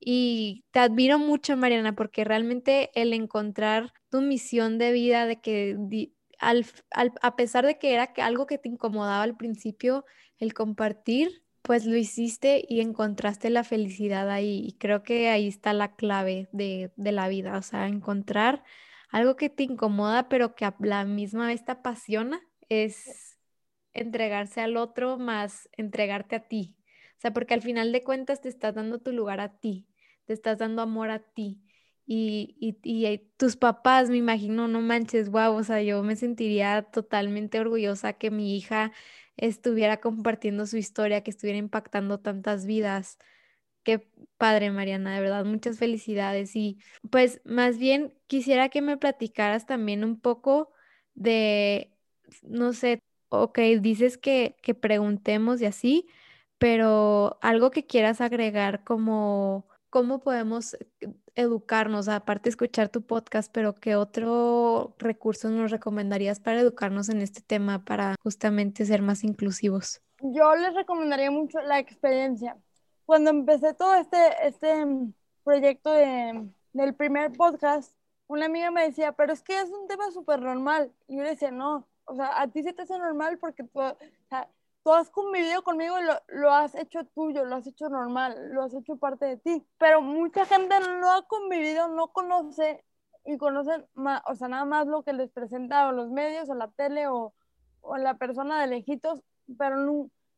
[0.00, 5.76] Y te admiro mucho, Mariana, porque realmente el encontrar tu misión de vida, de que
[6.40, 10.04] a pesar de que era algo que te incomodaba al principio,
[10.38, 14.62] el compartir, pues lo hiciste y encontraste la felicidad ahí.
[14.64, 18.64] Y creo que ahí está la clave de, la vida, o sea, encontrar
[19.10, 23.38] algo que te incomoda, pero que a la misma vez te apasiona, es
[23.92, 26.76] entregarse al otro más entregarte a ti.
[27.18, 29.87] O sea, porque al final de cuentas te estás dando tu lugar a ti,
[30.28, 31.60] te estás dando amor a ti
[32.06, 36.82] y, y, y, tus papás, me imagino, no manches, guau, o sea, yo me sentiría
[36.84, 38.92] totalmente orgullosa que mi hija
[39.36, 43.18] estuviera compartiendo su historia, que estuviera impactando tantas vidas.
[43.84, 44.06] Qué
[44.38, 46.56] padre, Mariana, de verdad, muchas felicidades.
[46.56, 46.78] Y
[47.10, 50.72] pues más bien quisiera que me platicaras también un poco
[51.14, 51.92] de,
[52.42, 56.08] no sé, ok, dices que, que preguntemos y así,
[56.58, 60.76] pero algo que quieras agregar como cómo podemos
[61.34, 67.22] educarnos, aparte de escuchar tu podcast, pero qué otro recurso nos recomendarías para educarnos en
[67.22, 70.02] este tema, para justamente ser más inclusivos?
[70.20, 72.56] Yo les recomendaría mucho la experiencia.
[73.06, 74.84] Cuando empecé todo este, este
[75.44, 77.94] proyecto de, del primer podcast,
[78.26, 80.92] una amiga me decía, pero es que es un tema súper normal.
[81.06, 83.80] Y yo le decía, no, o sea, a ti se te hace normal porque tú,
[84.88, 88.62] tú has convivido conmigo y lo, lo, has hecho tuyo, lo has hecho normal, lo
[88.62, 89.62] has hecho parte de ti.
[89.76, 92.82] Pero mucha gente no ha convivido, no conoce
[93.26, 96.54] y conocen más, o sea, nada más lo que les presenta o los medios o
[96.54, 97.34] la tele o,
[97.82, 99.22] o la persona de lejitos,
[99.58, 99.76] pero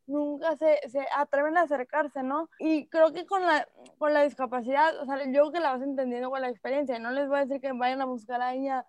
[0.08, 2.50] nunca se, se, atreven a acercarse, ¿no?
[2.58, 5.82] Y creo que con la, con la discapacidad, o sea, yo creo que la vas
[5.82, 8.84] entendiendo con la experiencia, no les voy a decir que vayan a buscar a ella,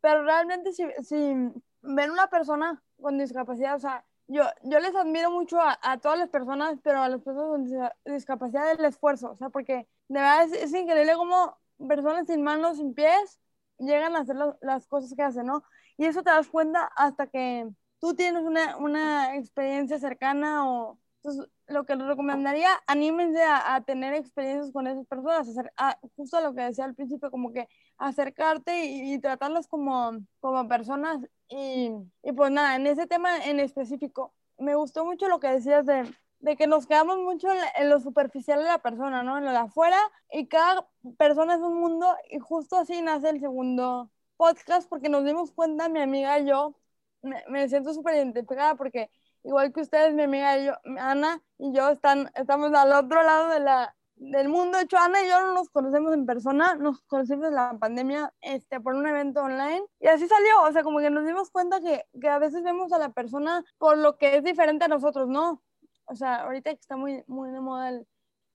[0.00, 1.34] pero realmente si, si
[1.82, 6.30] ven una persona con discapacidad, o sea, yo, yo les admiro mucho a, todas las
[6.30, 10.74] personas, pero a las personas con discapacidad el esfuerzo, o sea, porque de verdad es,
[10.74, 13.38] increíble cómo personas sin manos, sin pies,
[13.78, 15.62] llegan a hacer las cosas que hacen, ¿no?
[15.98, 17.68] Y eso te das cuenta hasta que
[18.00, 20.98] tú tienes una, una experiencia cercana o...
[21.24, 25.96] Entonces, lo que les recomendaría, anímense a, a tener experiencias con esas personas, hacer, a,
[26.16, 27.68] justo lo que decía al principio, como que
[28.02, 31.90] acercarte y, y tratarlas como, como personas y,
[32.22, 36.10] y, pues nada, en ese tema en específico, me gustó mucho lo que decías de,
[36.40, 39.38] de que nos quedamos mucho en, lo superficial de la persona, ¿no?
[39.38, 39.98] En lo de afuera,
[40.30, 40.88] y cada
[41.18, 45.88] persona es un mundo, y justo así nace el segundo podcast, porque nos dimos cuenta,
[45.88, 46.74] mi amiga y yo,
[47.22, 49.10] me, me siento súper identificada, porque
[49.44, 53.48] igual que ustedes, mi amiga y yo, Ana y yo, están, estamos al otro lado
[53.50, 53.94] de la,
[54.30, 54.78] del mundo.
[54.78, 58.32] De hecho, Ana y yo no nos conocemos en persona, nos conocimos en la pandemia
[58.40, 60.62] este, por un evento online y así salió.
[60.62, 63.64] O sea, como que nos dimos cuenta que, que a veces vemos a la persona
[63.78, 65.62] por lo que es diferente a nosotros, ¿no?
[66.06, 68.06] O sea, ahorita está muy, muy de moda el,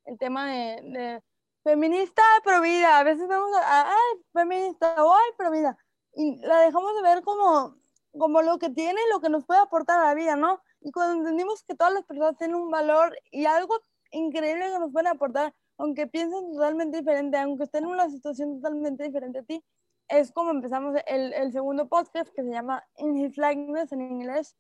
[0.06, 1.24] el tema de, de,
[1.64, 3.00] feminista pro vida.
[3.00, 5.78] A veces vemos a, ay, feminista o ay, pro vida.
[6.14, 7.76] y la dejamos de ver como,
[8.18, 10.62] como lo que tiene y lo que nos puede aportar a la vida, ¿no?
[10.80, 13.80] Y cuando entendimos que todas las personas tienen un valor y algo
[14.12, 19.04] increíble que nos pueden aportar, aunque piensen totalmente diferente, aunque estén en una situación totalmente
[19.04, 19.64] diferente a ti,
[20.08, 24.56] es como empezamos el, el segundo podcast que se llama In His Likeness en inglés.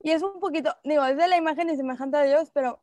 [0.00, 2.80] Y es un poquito, digo, es de la imagen y semejante a Dios, pero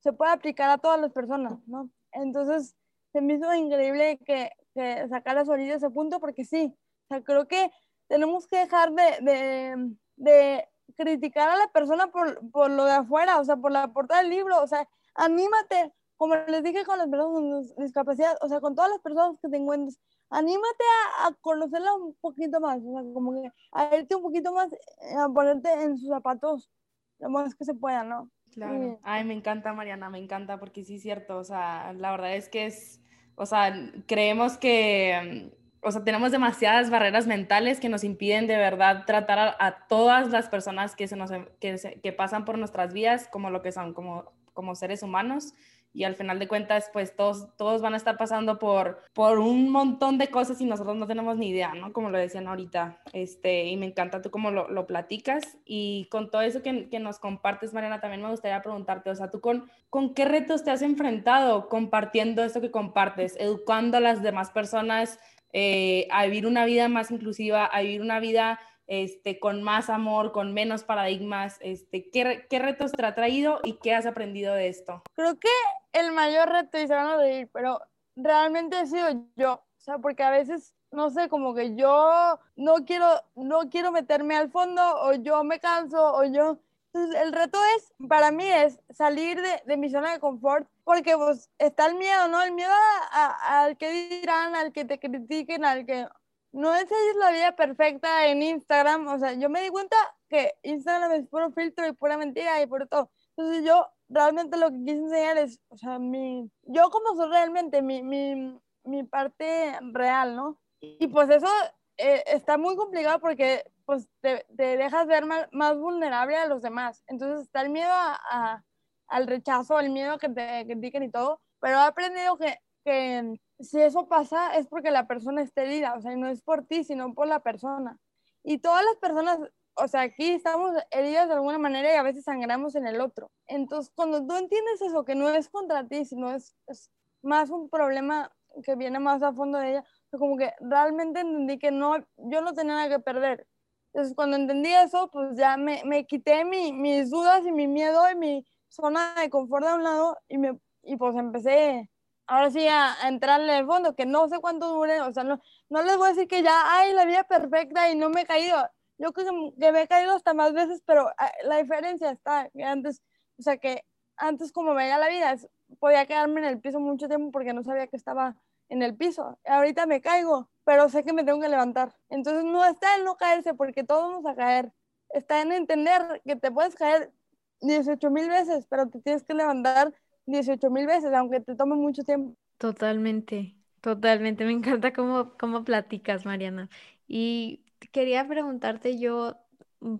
[0.00, 1.90] se puede aplicar a todas las personas, ¿no?
[2.12, 2.74] Entonces,
[3.12, 7.48] se me hizo increíble que, que sacaras ahorita ese punto porque sí, o sea, creo
[7.48, 7.70] que
[8.06, 13.40] tenemos que dejar de, de, de criticar a la persona por, por, lo de afuera,
[13.40, 17.08] o sea, por la portada del libro, o sea, anímate, como les dije con las
[17.08, 19.98] personas con discapacidad, o sea, con todas las personas que te encuentres,
[20.30, 20.84] anímate
[21.20, 24.72] a, a, conocerla un poquito más, o sea, como que a irte un poquito más,
[24.72, 24.78] eh,
[25.18, 26.70] a ponerte en sus zapatos
[27.18, 28.30] lo más que se pueda, ¿no?
[28.52, 28.98] Claro.
[29.02, 32.48] Ay, me encanta, Mariana, me encanta, porque sí es cierto, o sea, la verdad es
[32.48, 33.00] que es,
[33.34, 33.74] o sea,
[34.06, 35.52] creemos que,
[35.82, 40.30] o sea, tenemos demasiadas barreras mentales que nos impiden de verdad tratar a, a todas
[40.30, 43.72] las personas que, se nos, que, se, que pasan por nuestras vidas como lo que
[43.72, 45.54] son, como, como seres humanos
[45.94, 49.70] y al final de cuentas, pues todos, todos van a estar pasando por, por un
[49.70, 51.92] montón de cosas y nosotros no tenemos ni idea, ¿no?
[51.92, 56.28] Como lo decían ahorita, este, y me encanta tú cómo lo, lo platicas y con
[56.32, 59.70] todo eso que, que, nos compartes, Mariana, también me gustaría preguntarte, o sea, ¿tú con,
[59.90, 65.20] con qué retos te has enfrentado compartiendo esto que compartes, educando a las demás personas
[65.52, 70.32] eh, a vivir una vida más inclusiva, a vivir una vida este, con más amor,
[70.32, 71.58] con menos paradigmas?
[71.60, 75.02] Este, ¿qué, ¿Qué retos te ha traído y qué has aprendido de esto?
[75.14, 75.48] Creo que
[75.92, 77.80] el mayor reto, y se van a reír, pero
[78.16, 82.84] realmente he sido yo, o sea, porque a veces, no sé, como que yo no
[82.84, 86.58] quiero, no quiero meterme al fondo, o yo me canso, o yo...
[86.94, 91.50] Entonces, el reto es, para mí es salir de, mi zona de confort, porque pues
[91.58, 92.42] está el miedo, ¿no?
[92.42, 92.72] El miedo
[93.12, 96.08] al que dirán, al que te critiquen, al que
[96.52, 99.06] no es la vida perfecta en Instagram.
[99.08, 99.96] O sea, yo me di cuenta
[100.28, 103.10] que Instagram es puro filtro y pura mentira y por todo.
[103.36, 107.82] Entonces yo realmente lo que quise enseñar es, o sea, mi, yo como soy realmente,
[107.82, 110.58] mi, mi, mi parte real, ¿no?
[110.80, 111.48] Y pues eso
[111.96, 116.62] eh, está muy complicado porque pues te, te dejas ver más, más, vulnerable a los
[116.62, 117.02] demás.
[117.06, 118.64] Entonces está el miedo a, a,
[119.08, 121.40] al rechazo, el miedo a que te critiquen y todo.
[121.60, 126.00] Pero he aprendido que, que si eso pasa es porque la persona está herida, o
[126.00, 127.98] sea, no es por ti, sino por la persona.
[128.44, 129.38] Y todas las personas,
[129.74, 133.30] o sea, aquí estamos heridas de alguna manera y a veces sangramos en el otro.
[133.46, 136.90] Entonces, cuando tú entiendes eso, que no es contra ti, sino es, es
[137.22, 141.70] más un problema que viene más a fondo de ella, como que realmente entendí que
[141.70, 143.46] no, yo no tenía nada que perder.
[143.92, 148.08] Entonces, cuando entendí eso, pues ya me, me quité mi, mis dudas y mi miedo
[148.10, 151.90] y mi zona de confort de un lado y, me, y pues empecé
[152.28, 155.40] ahora sí a, a entrarle al fondo, que no sé cuánto dure, o sea, no,
[155.68, 158.26] no les voy a decir que ya, ay, la vida perfecta y no me he
[158.26, 158.70] caído.
[158.98, 161.10] Yo creo que, me he caído hasta más veces, pero
[161.44, 163.02] la diferencia está que antes,
[163.38, 163.84] o sea, que
[164.16, 165.36] antes como veía la vida,
[165.78, 168.36] podía quedarme en el piso mucho tiempo porque no sabía que estaba
[168.68, 169.38] en el piso.
[169.44, 171.96] Ahorita me caigo, pero sé que me tengo que levantar.
[172.10, 174.72] Entonces no está en no caerse porque todos vamos a caer.
[175.10, 177.12] Está en entender que te puedes caer
[177.60, 179.94] 18 mil veces, pero te tienes que levantar
[180.28, 182.36] 18 mil veces, aunque te tome mucho tiempo.
[182.58, 184.44] Totalmente, totalmente.
[184.44, 186.68] Me encanta cómo, cómo platicas, Mariana.
[187.06, 189.36] Y quería preguntarte yo,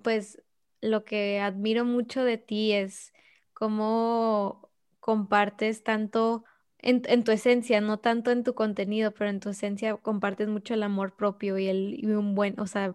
[0.03, 0.43] pues
[0.81, 3.13] lo que admiro mucho de ti es
[3.55, 6.45] cómo compartes tanto
[6.79, 10.75] en, en, tu esencia, no tanto en tu contenido, pero en tu esencia compartes mucho
[10.75, 12.95] el amor propio y, el, y un buen, o sea,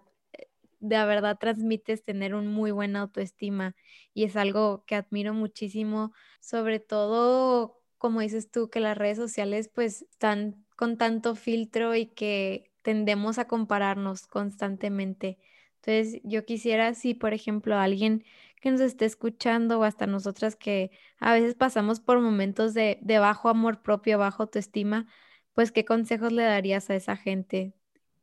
[0.84, 3.74] de verdad transmites tener un muy buena autoestima
[4.12, 9.70] y es algo que admiro muchísimo, sobre todo, como dices tú, que las redes sociales
[9.74, 15.38] pues están con tanto filtro y que tendemos a compararnos constantemente.
[15.76, 18.24] Entonces, yo quisiera, si por ejemplo alguien
[18.60, 23.18] que nos esté escuchando o hasta nosotras que a veces pasamos por momentos de, de
[23.18, 25.06] bajo amor propio, bajo autoestima,
[25.54, 27.74] pues, ¿qué consejos le darías a esa gente?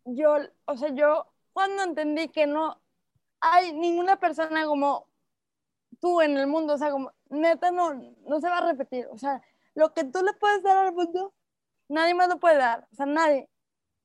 [0.06, 2.82] Yo, o sea, yo cuando entendí que no
[3.40, 5.08] hay ninguna persona como
[6.00, 9.18] tú en el mundo, o sea, como neta no, no se va a repetir, o
[9.18, 9.42] sea,
[9.76, 11.34] lo que tú le puedes dar al mundo,
[11.88, 13.50] nadie más lo puede dar, o sea, nadie.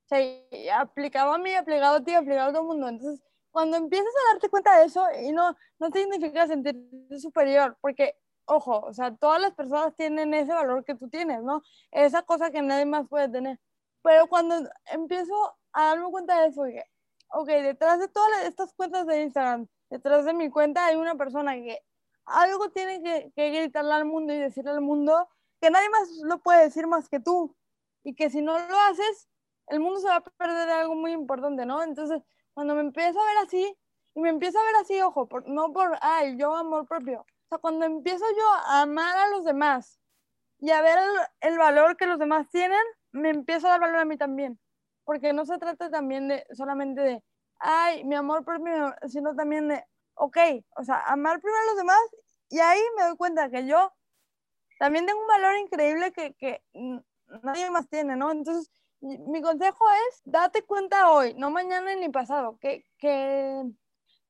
[0.05, 2.87] O sea, aplicado a mí, aplicado a ti, aplicado a todo el mundo.
[2.87, 7.77] Entonces, cuando empiezas a darte cuenta de eso, y no, no te significa sentirte superior,
[7.81, 8.15] porque,
[8.45, 11.61] ojo, o sea, todas las personas tienen ese valor que tú tienes, ¿no?
[11.91, 13.59] Esa cosa que nadie más puede tener.
[14.01, 14.55] Pero cuando
[14.85, 15.33] empiezo
[15.73, 16.85] a darme cuenta de eso, dije,
[17.29, 21.53] ok, detrás de todas estas cuentas de Instagram, detrás de mi cuenta hay una persona
[21.55, 21.79] que
[22.25, 23.01] algo tiene
[23.35, 25.29] que, gritarle al mundo y decirle al mundo
[25.61, 27.55] que nadie más lo puede decir más que tú.
[28.03, 29.27] Y que si no lo haces,
[29.67, 31.83] el mundo se va a perder algo muy importante, ¿no?
[31.83, 32.21] Entonces,
[32.53, 33.77] cuando me empiezo a ver así,
[34.15, 37.21] y me empiezo a ver así, ojo, por, no por, ay, yo amor propio.
[37.21, 39.99] O sea, cuando empiezo yo a amar a los demás
[40.59, 43.99] y a ver el, el valor que los demás tienen, me empiezo a dar valor
[43.99, 44.59] a mí también.
[45.07, 47.23] Porque no se trata también de solamente de,
[47.59, 49.81] ay, mi amor propio, sino también de,
[50.15, 50.37] ok,
[50.75, 52.01] o sea, amar primero a los demás
[52.49, 53.93] y ahí me doy cuenta que yo
[54.79, 56.61] también tengo un valor increíble que, que
[57.41, 58.31] nadie más tiene, ¿no?
[58.31, 63.63] Entonces, mi consejo es, date cuenta hoy, no mañana ni pasado, que, que,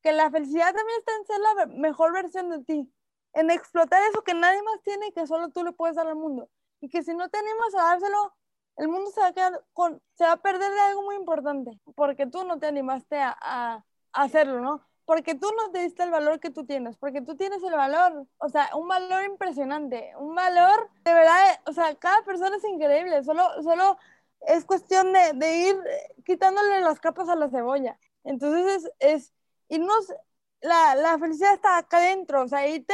[0.04, 2.94] que la felicidad también está en ser la mejor versión de ti,
[3.34, 6.18] en explotar eso que nadie más tiene y que solo tú le puedes dar al
[6.18, 6.52] mundo.
[6.82, 8.36] Y que si no te animas a dárselo,
[8.78, 11.80] el mundo se va a quedar con, se va a perder de algo muy importante,
[11.96, 14.88] porque tú no te animaste a, a hacerlo, ¿no?
[15.08, 18.28] porque tú no te diste el valor que tú tienes, porque tú tienes el valor,
[18.40, 23.24] o sea, un valor impresionante, un valor de verdad, o sea, cada persona es increíble,
[23.24, 23.98] solo, solo
[24.42, 25.78] es cuestión de, de ir
[26.26, 27.98] quitándole las capas a la cebolla.
[28.26, 29.34] Entonces es, es
[29.70, 30.14] irnos,
[30.60, 32.94] la, la, felicidad está acá adentro, o sea, irte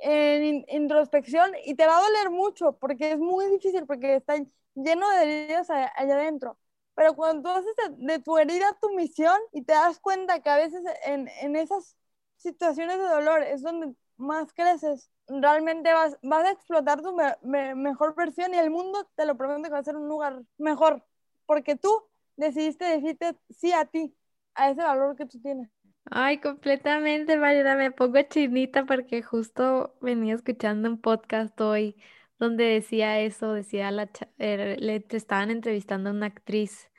[0.00, 4.34] en introspección y te va a doler mucho porque es muy difícil, porque está
[4.74, 6.58] lleno de heridas allá adentro
[6.94, 10.56] pero cuando tú haces de, tu herida tu misión y te das cuenta que a
[10.56, 11.96] veces en, en esas
[12.36, 18.54] situaciones de dolor es donde más creces, realmente vas, vas a explotar tu mejor versión
[18.54, 21.04] y el mundo te lo prometo que va a ser un lugar mejor,
[21.46, 22.04] porque tú
[22.36, 24.14] decidiste decirte sí a ti,
[24.54, 25.68] a ese valor que tú tienes.
[26.10, 31.96] Ay, completamente, Mariana, me pongo chinita porque justo venía escuchando un podcast hoy
[32.38, 36.90] donde decía eso, decía la, er, le estaban entrevistando a una actriz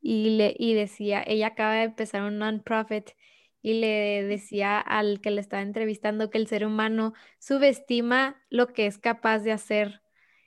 [0.00, 3.10] y, le, y decía, ella acaba de empezar un non-profit
[3.62, 8.86] y le decía al que le estaba entrevistando que el ser humano subestima lo que
[8.86, 10.02] es capaz de hacer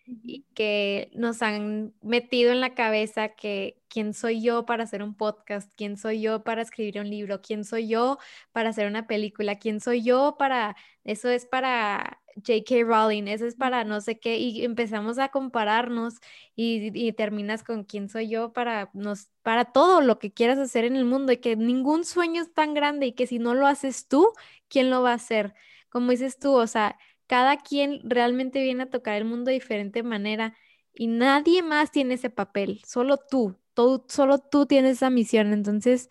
[0.06, 5.16] y que nos han metido en la cabeza que quién soy yo para hacer un
[5.16, 8.18] podcast, quién soy yo para escribir un libro, quién soy yo
[8.52, 12.84] para hacer una película, quién soy yo para, eso es para J.K.
[12.84, 16.16] Rowling, eso es para no sé qué, y empezamos a compararnos
[16.56, 20.96] y, terminas con quién soy yo para, nos, para todo lo que quieras hacer en
[20.96, 24.08] el mundo y que ningún sueño es tan grande y que si no lo haces
[24.08, 24.32] tú,
[24.68, 25.54] ¿quién lo va a hacer?
[25.90, 30.04] Como dices tú, o sea, cada quien realmente viene a tocar el mundo de diferente
[30.04, 30.56] manera
[30.94, 35.54] y nadie más tiene ese papel, solo tú, todo, solo tú tienes esa misión.
[35.54, 36.10] Entonces,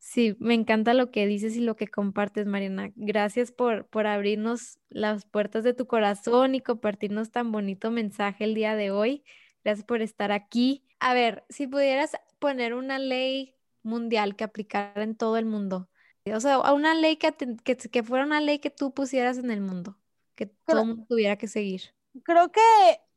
[0.00, 2.90] sí, me encanta lo que dices y lo que compartes, Mariana.
[2.96, 8.54] Gracias por, por abrirnos las puertas de tu corazón y compartirnos tan bonito mensaje el
[8.54, 9.22] día de hoy.
[9.62, 10.84] Gracias por estar aquí.
[10.98, 15.88] A ver, si pudieras poner una ley mundial que aplicara en todo el mundo,
[16.26, 17.32] o sea, una ley que,
[17.62, 20.00] que, que fuera una ley que tú pusieras en el mundo
[20.40, 21.82] que todo el mundo tuviera que seguir?
[22.24, 22.60] Creo que,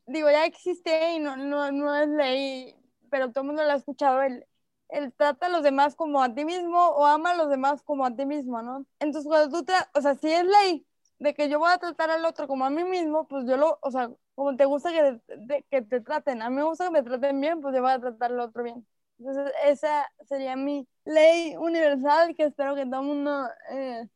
[0.07, 2.75] digo, ya existe y no, no, no es ley,
[3.09, 4.45] pero todo el mundo lo ha escuchado, el,
[4.93, 8.05] el trata a los demás como a ti mismo o ama a los demás como
[8.05, 8.85] a ti mismo, ¿no?
[8.99, 10.85] Entonces, cuando tú, o sea, si es ley
[11.19, 13.79] de que yo voy a tratar al otro como a mí mismo, pues yo lo,
[13.81, 17.03] o sea, como te gusta que, que te traten, a mí me gusta que me
[17.03, 18.85] traten bien, pues yo voy a tratar al otro bien.
[19.19, 24.07] Entonces, esa sería mi ley universal que espero que todo el mundo eh,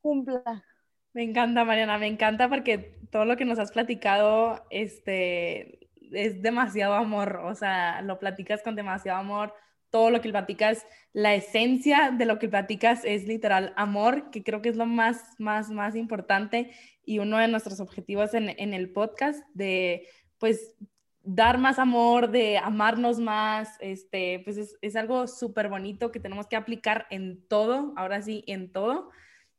[0.00, 0.64] cumpla.
[1.12, 6.94] Me encanta, Mariana, me encanta porque todo lo que nos has platicado este, es demasiado
[6.94, 9.54] amor, o sea, lo platicas con demasiado amor,
[9.96, 14.60] todo lo que platicas, la esencia de lo que platicas es literal amor, que creo
[14.60, 16.70] que es lo más, más, más importante
[17.02, 20.74] y uno de nuestros objetivos en, el podcast de, pues,
[21.22, 26.46] dar más amor, de amarnos más, este, pues es, es algo súper bonito que tenemos
[26.46, 29.08] que aplicar en todo, ahora sí, en todo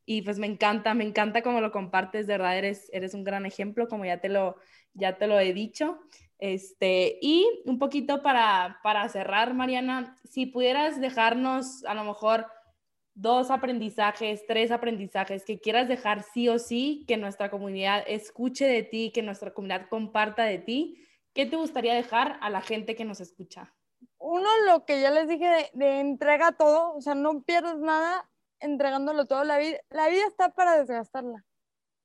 [0.06, 3.48] y pues me encanta, me encanta cómo lo compartes, de verdad eres, eres un gran
[3.48, 4.58] ejemplo, como ya te lo,
[4.94, 5.98] ya te lo he dicho.
[6.40, 12.46] Este, y un poquito para, para cerrar, Mariana, si pudieras dejarnos a lo mejor
[13.16, 18.84] dos aprendizajes, tres aprendizajes que quieras dejar sí o sí, que nuestra comunidad escuche de
[18.84, 23.06] ti, que nuestra comunidad comparta de ti, ¿qué te gustaría dejar a la gente que
[23.06, 23.74] nos escucha?
[24.20, 28.30] Uno, lo que ya les dije de, de entrega todo, o sea, no pierdas nada,
[28.60, 29.44] entregándolo todo.
[29.44, 31.44] La vida, la vida está para desgastarla,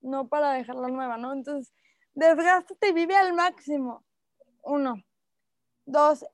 [0.00, 1.34] no para dejarla nueva, ¿no?
[1.34, 1.74] Entonces,
[2.14, 4.02] desgástate y vive al máximo.
[4.62, 5.02] Uno.
[5.84, 6.24] Dos,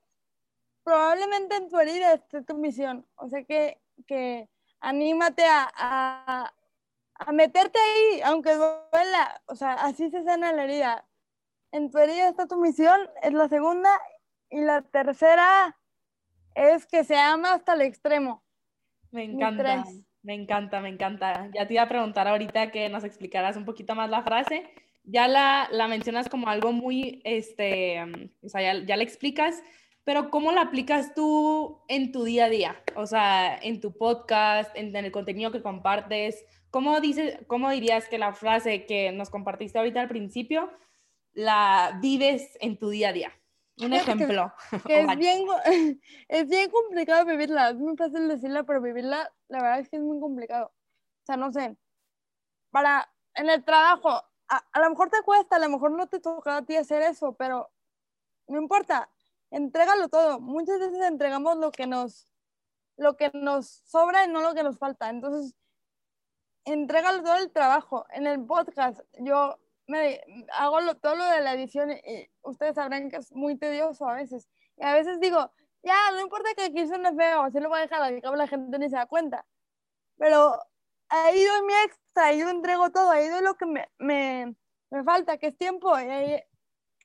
[0.83, 3.05] probablemente en tu herida esté tu misión.
[3.15, 4.49] O sea que, que
[4.79, 6.53] anímate a, a,
[7.15, 9.41] a meterte ahí, aunque duela.
[9.45, 11.05] O sea, así se sana la herida.
[11.71, 13.89] En tu herida está tu misión, es la segunda.
[14.49, 15.77] Y la tercera
[16.55, 18.43] es que se ama hasta el extremo.
[19.11, 19.85] Me encanta.
[20.21, 21.49] Me encanta, me encanta.
[21.53, 24.69] Ya te iba a preguntar ahorita que nos explicaras un poquito más la frase.
[25.11, 28.01] Ya la, la mencionas como algo muy, este,
[28.43, 29.63] o sea, ya, ya la explicas,
[30.09, 32.83] pero ¿cómo la aplicas tú en tu día a día?
[32.95, 36.43] O sea, en tu podcast, en, el contenido que compartes.
[36.71, 40.71] ¿Cómo, dices, ¿Cómo dirías que la frase que nos compartiste ahorita al principio
[41.33, 43.31] la vives en tu día a día?
[43.77, 44.51] Un ejemplo.
[44.89, 45.45] es, bien,
[46.27, 47.69] es bien complicado vivirla.
[47.69, 50.67] Es muy fácil decirla, pero vivirla, la verdad es que es muy complicado.
[50.67, 51.77] O sea, no sé.
[52.71, 56.19] Para, en el trabajo, a, a lo mejor te cuesta, a lo mejor no te
[56.19, 57.69] toca a ti hacer eso, pero
[58.47, 59.09] no importa
[59.51, 60.39] entrégalo todo.
[60.39, 62.27] Muchas veces entregamos lo que nos,
[62.97, 65.09] lo que nos sobra y no lo que nos falta.
[65.09, 65.55] Entonces,
[66.65, 68.05] entrégalo todo el trabajo.
[68.11, 70.21] En el podcast, yo me
[70.53, 74.47] hago todo lo de la edición y ustedes sabrán que es muy tedioso a veces.
[74.77, 75.51] Y a veces digo,
[75.83, 78.47] ya, no importa que aquí suene feo, así lo voy a dejar, a que la
[78.47, 79.45] gente ni se da cuenta.
[80.17, 80.59] Pero
[81.09, 84.55] ahí doy mi extra, ahí yo entrego todo, ahí doy lo que me, me,
[84.91, 86.43] me falta, que es tiempo, y ahí,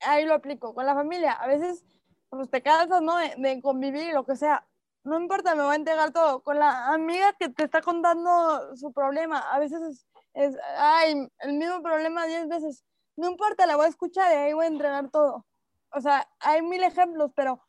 [0.03, 0.75] ahí lo aplico.
[0.75, 1.85] Con la familia, a veces
[2.31, 3.17] pues te cansas, ¿no?
[3.17, 4.67] De, convivir y lo que sea.
[5.05, 6.43] No importa, me voy a entregar todo.
[6.43, 11.53] Con la amiga que te está contando su problema, a veces es, es ay, el
[11.55, 12.85] mismo problema diez veces.
[13.17, 15.47] No importa, la voy a escuchar y ahí voy a entregar todo.
[15.93, 17.63] O sea, hay mil ejemplos, pero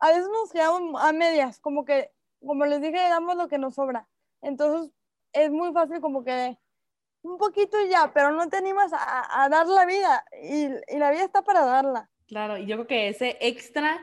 [0.00, 2.10] a veces nos quedamos a medias, como que,
[2.44, 4.08] como les dije, damos lo que nos sobra.
[4.42, 4.92] Entonces,
[5.34, 6.56] es muy fácil como que
[7.22, 11.10] un poquito ya, pero no te animas a, a dar la vida y, y la
[11.10, 12.10] vida está para darla.
[12.26, 14.02] Claro, y yo creo que ese extra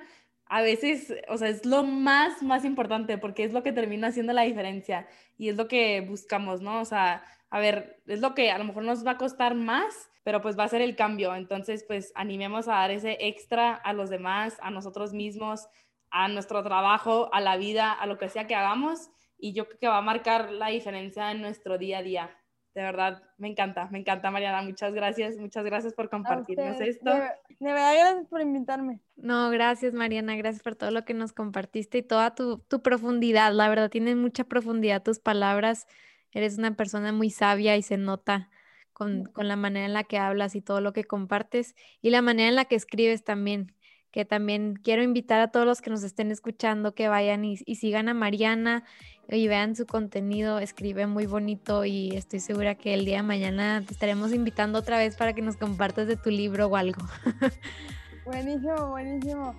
[0.51, 4.33] a veces, o sea, es lo más, más importante porque es lo que termina haciendo
[4.33, 5.07] la diferencia
[5.37, 6.81] y es lo que buscamos, ¿no?
[6.81, 10.09] O sea, a ver, es lo que a lo mejor nos va a costar más,
[10.23, 11.33] pero pues va a ser el cambio.
[11.35, 15.69] Entonces, pues animemos a dar ese extra a los demás, a nosotros mismos,
[16.09, 19.09] a nuestro trabajo, a la vida, a lo que sea que hagamos
[19.41, 22.37] y yo creo que va a marcar la diferencia en nuestro día a día
[22.73, 24.61] de verdad, me encanta, me encanta, Mariana.
[24.61, 27.09] Muchas gracias, muchas gracias por compartirnos esto.
[27.09, 27.19] De,
[27.59, 29.01] verdad, gracias por invitarme.
[29.17, 33.51] No, gracias, Mariana, gracias por todo lo que nos compartiste y toda tu, tu profundidad.
[33.51, 35.85] La verdad, tienen mucha profundidad tus palabras.
[36.31, 38.49] Eres una persona muy sabia y se nota
[38.93, 42.21] con, con la manera en la que hablas y todo lo que compartes y la
[42.21, 43.73] manera en la que escribes también
[44.11, 48.09] que también quiero invitar a todos los que nos estén escuchando que vayan y, sigan
[48.09, 48.83] a Mariana
[49.29, 53.81] y vean su contenido, escribe muy bonito y estoy segura que el día de mañana
[53.85, 57.01] te estaremos invitando otra vez para que nos compartas de tu libro o algo.
[58.25, 59.55] Buenísimo, buenísimo.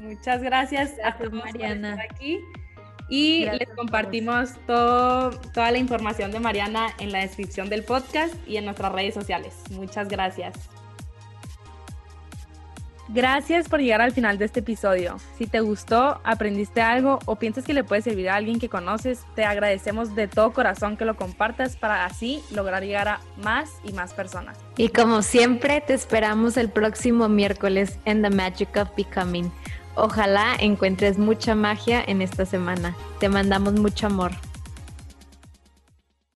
[0.00, 1.96] Muchas gracias, a todos Mariana.
[1.96, 2.38] por estar aquí.
[3.08, 8.58] Y les compartimos todo, toda la información de Mariana en la descripción del podcast y
[8.58, 9.54] en nuestras redes sociales.
[9.70, 10.68] Muchas gracias.
[13.08, 15.16] Gracias por llegar al final de este episodio.
[15.38, 19.24] Si te gustó, aprendiste algo o piensas que le puede servir a alguien que conoces,
[19.34, 23.92] te agradecemos de todo corazón que lo compartas para así lograr llegar a más y
[23.92, 24.58] más personas.
[24.76, 29.50] Y como siempre, te esperamos el próximo miércoles en The Magic of Becoming.
[29.94, 32.94] Ojalá encuentres mucha magia en esta semana.
[33.18, 34.32] Te mandamos mucho amor.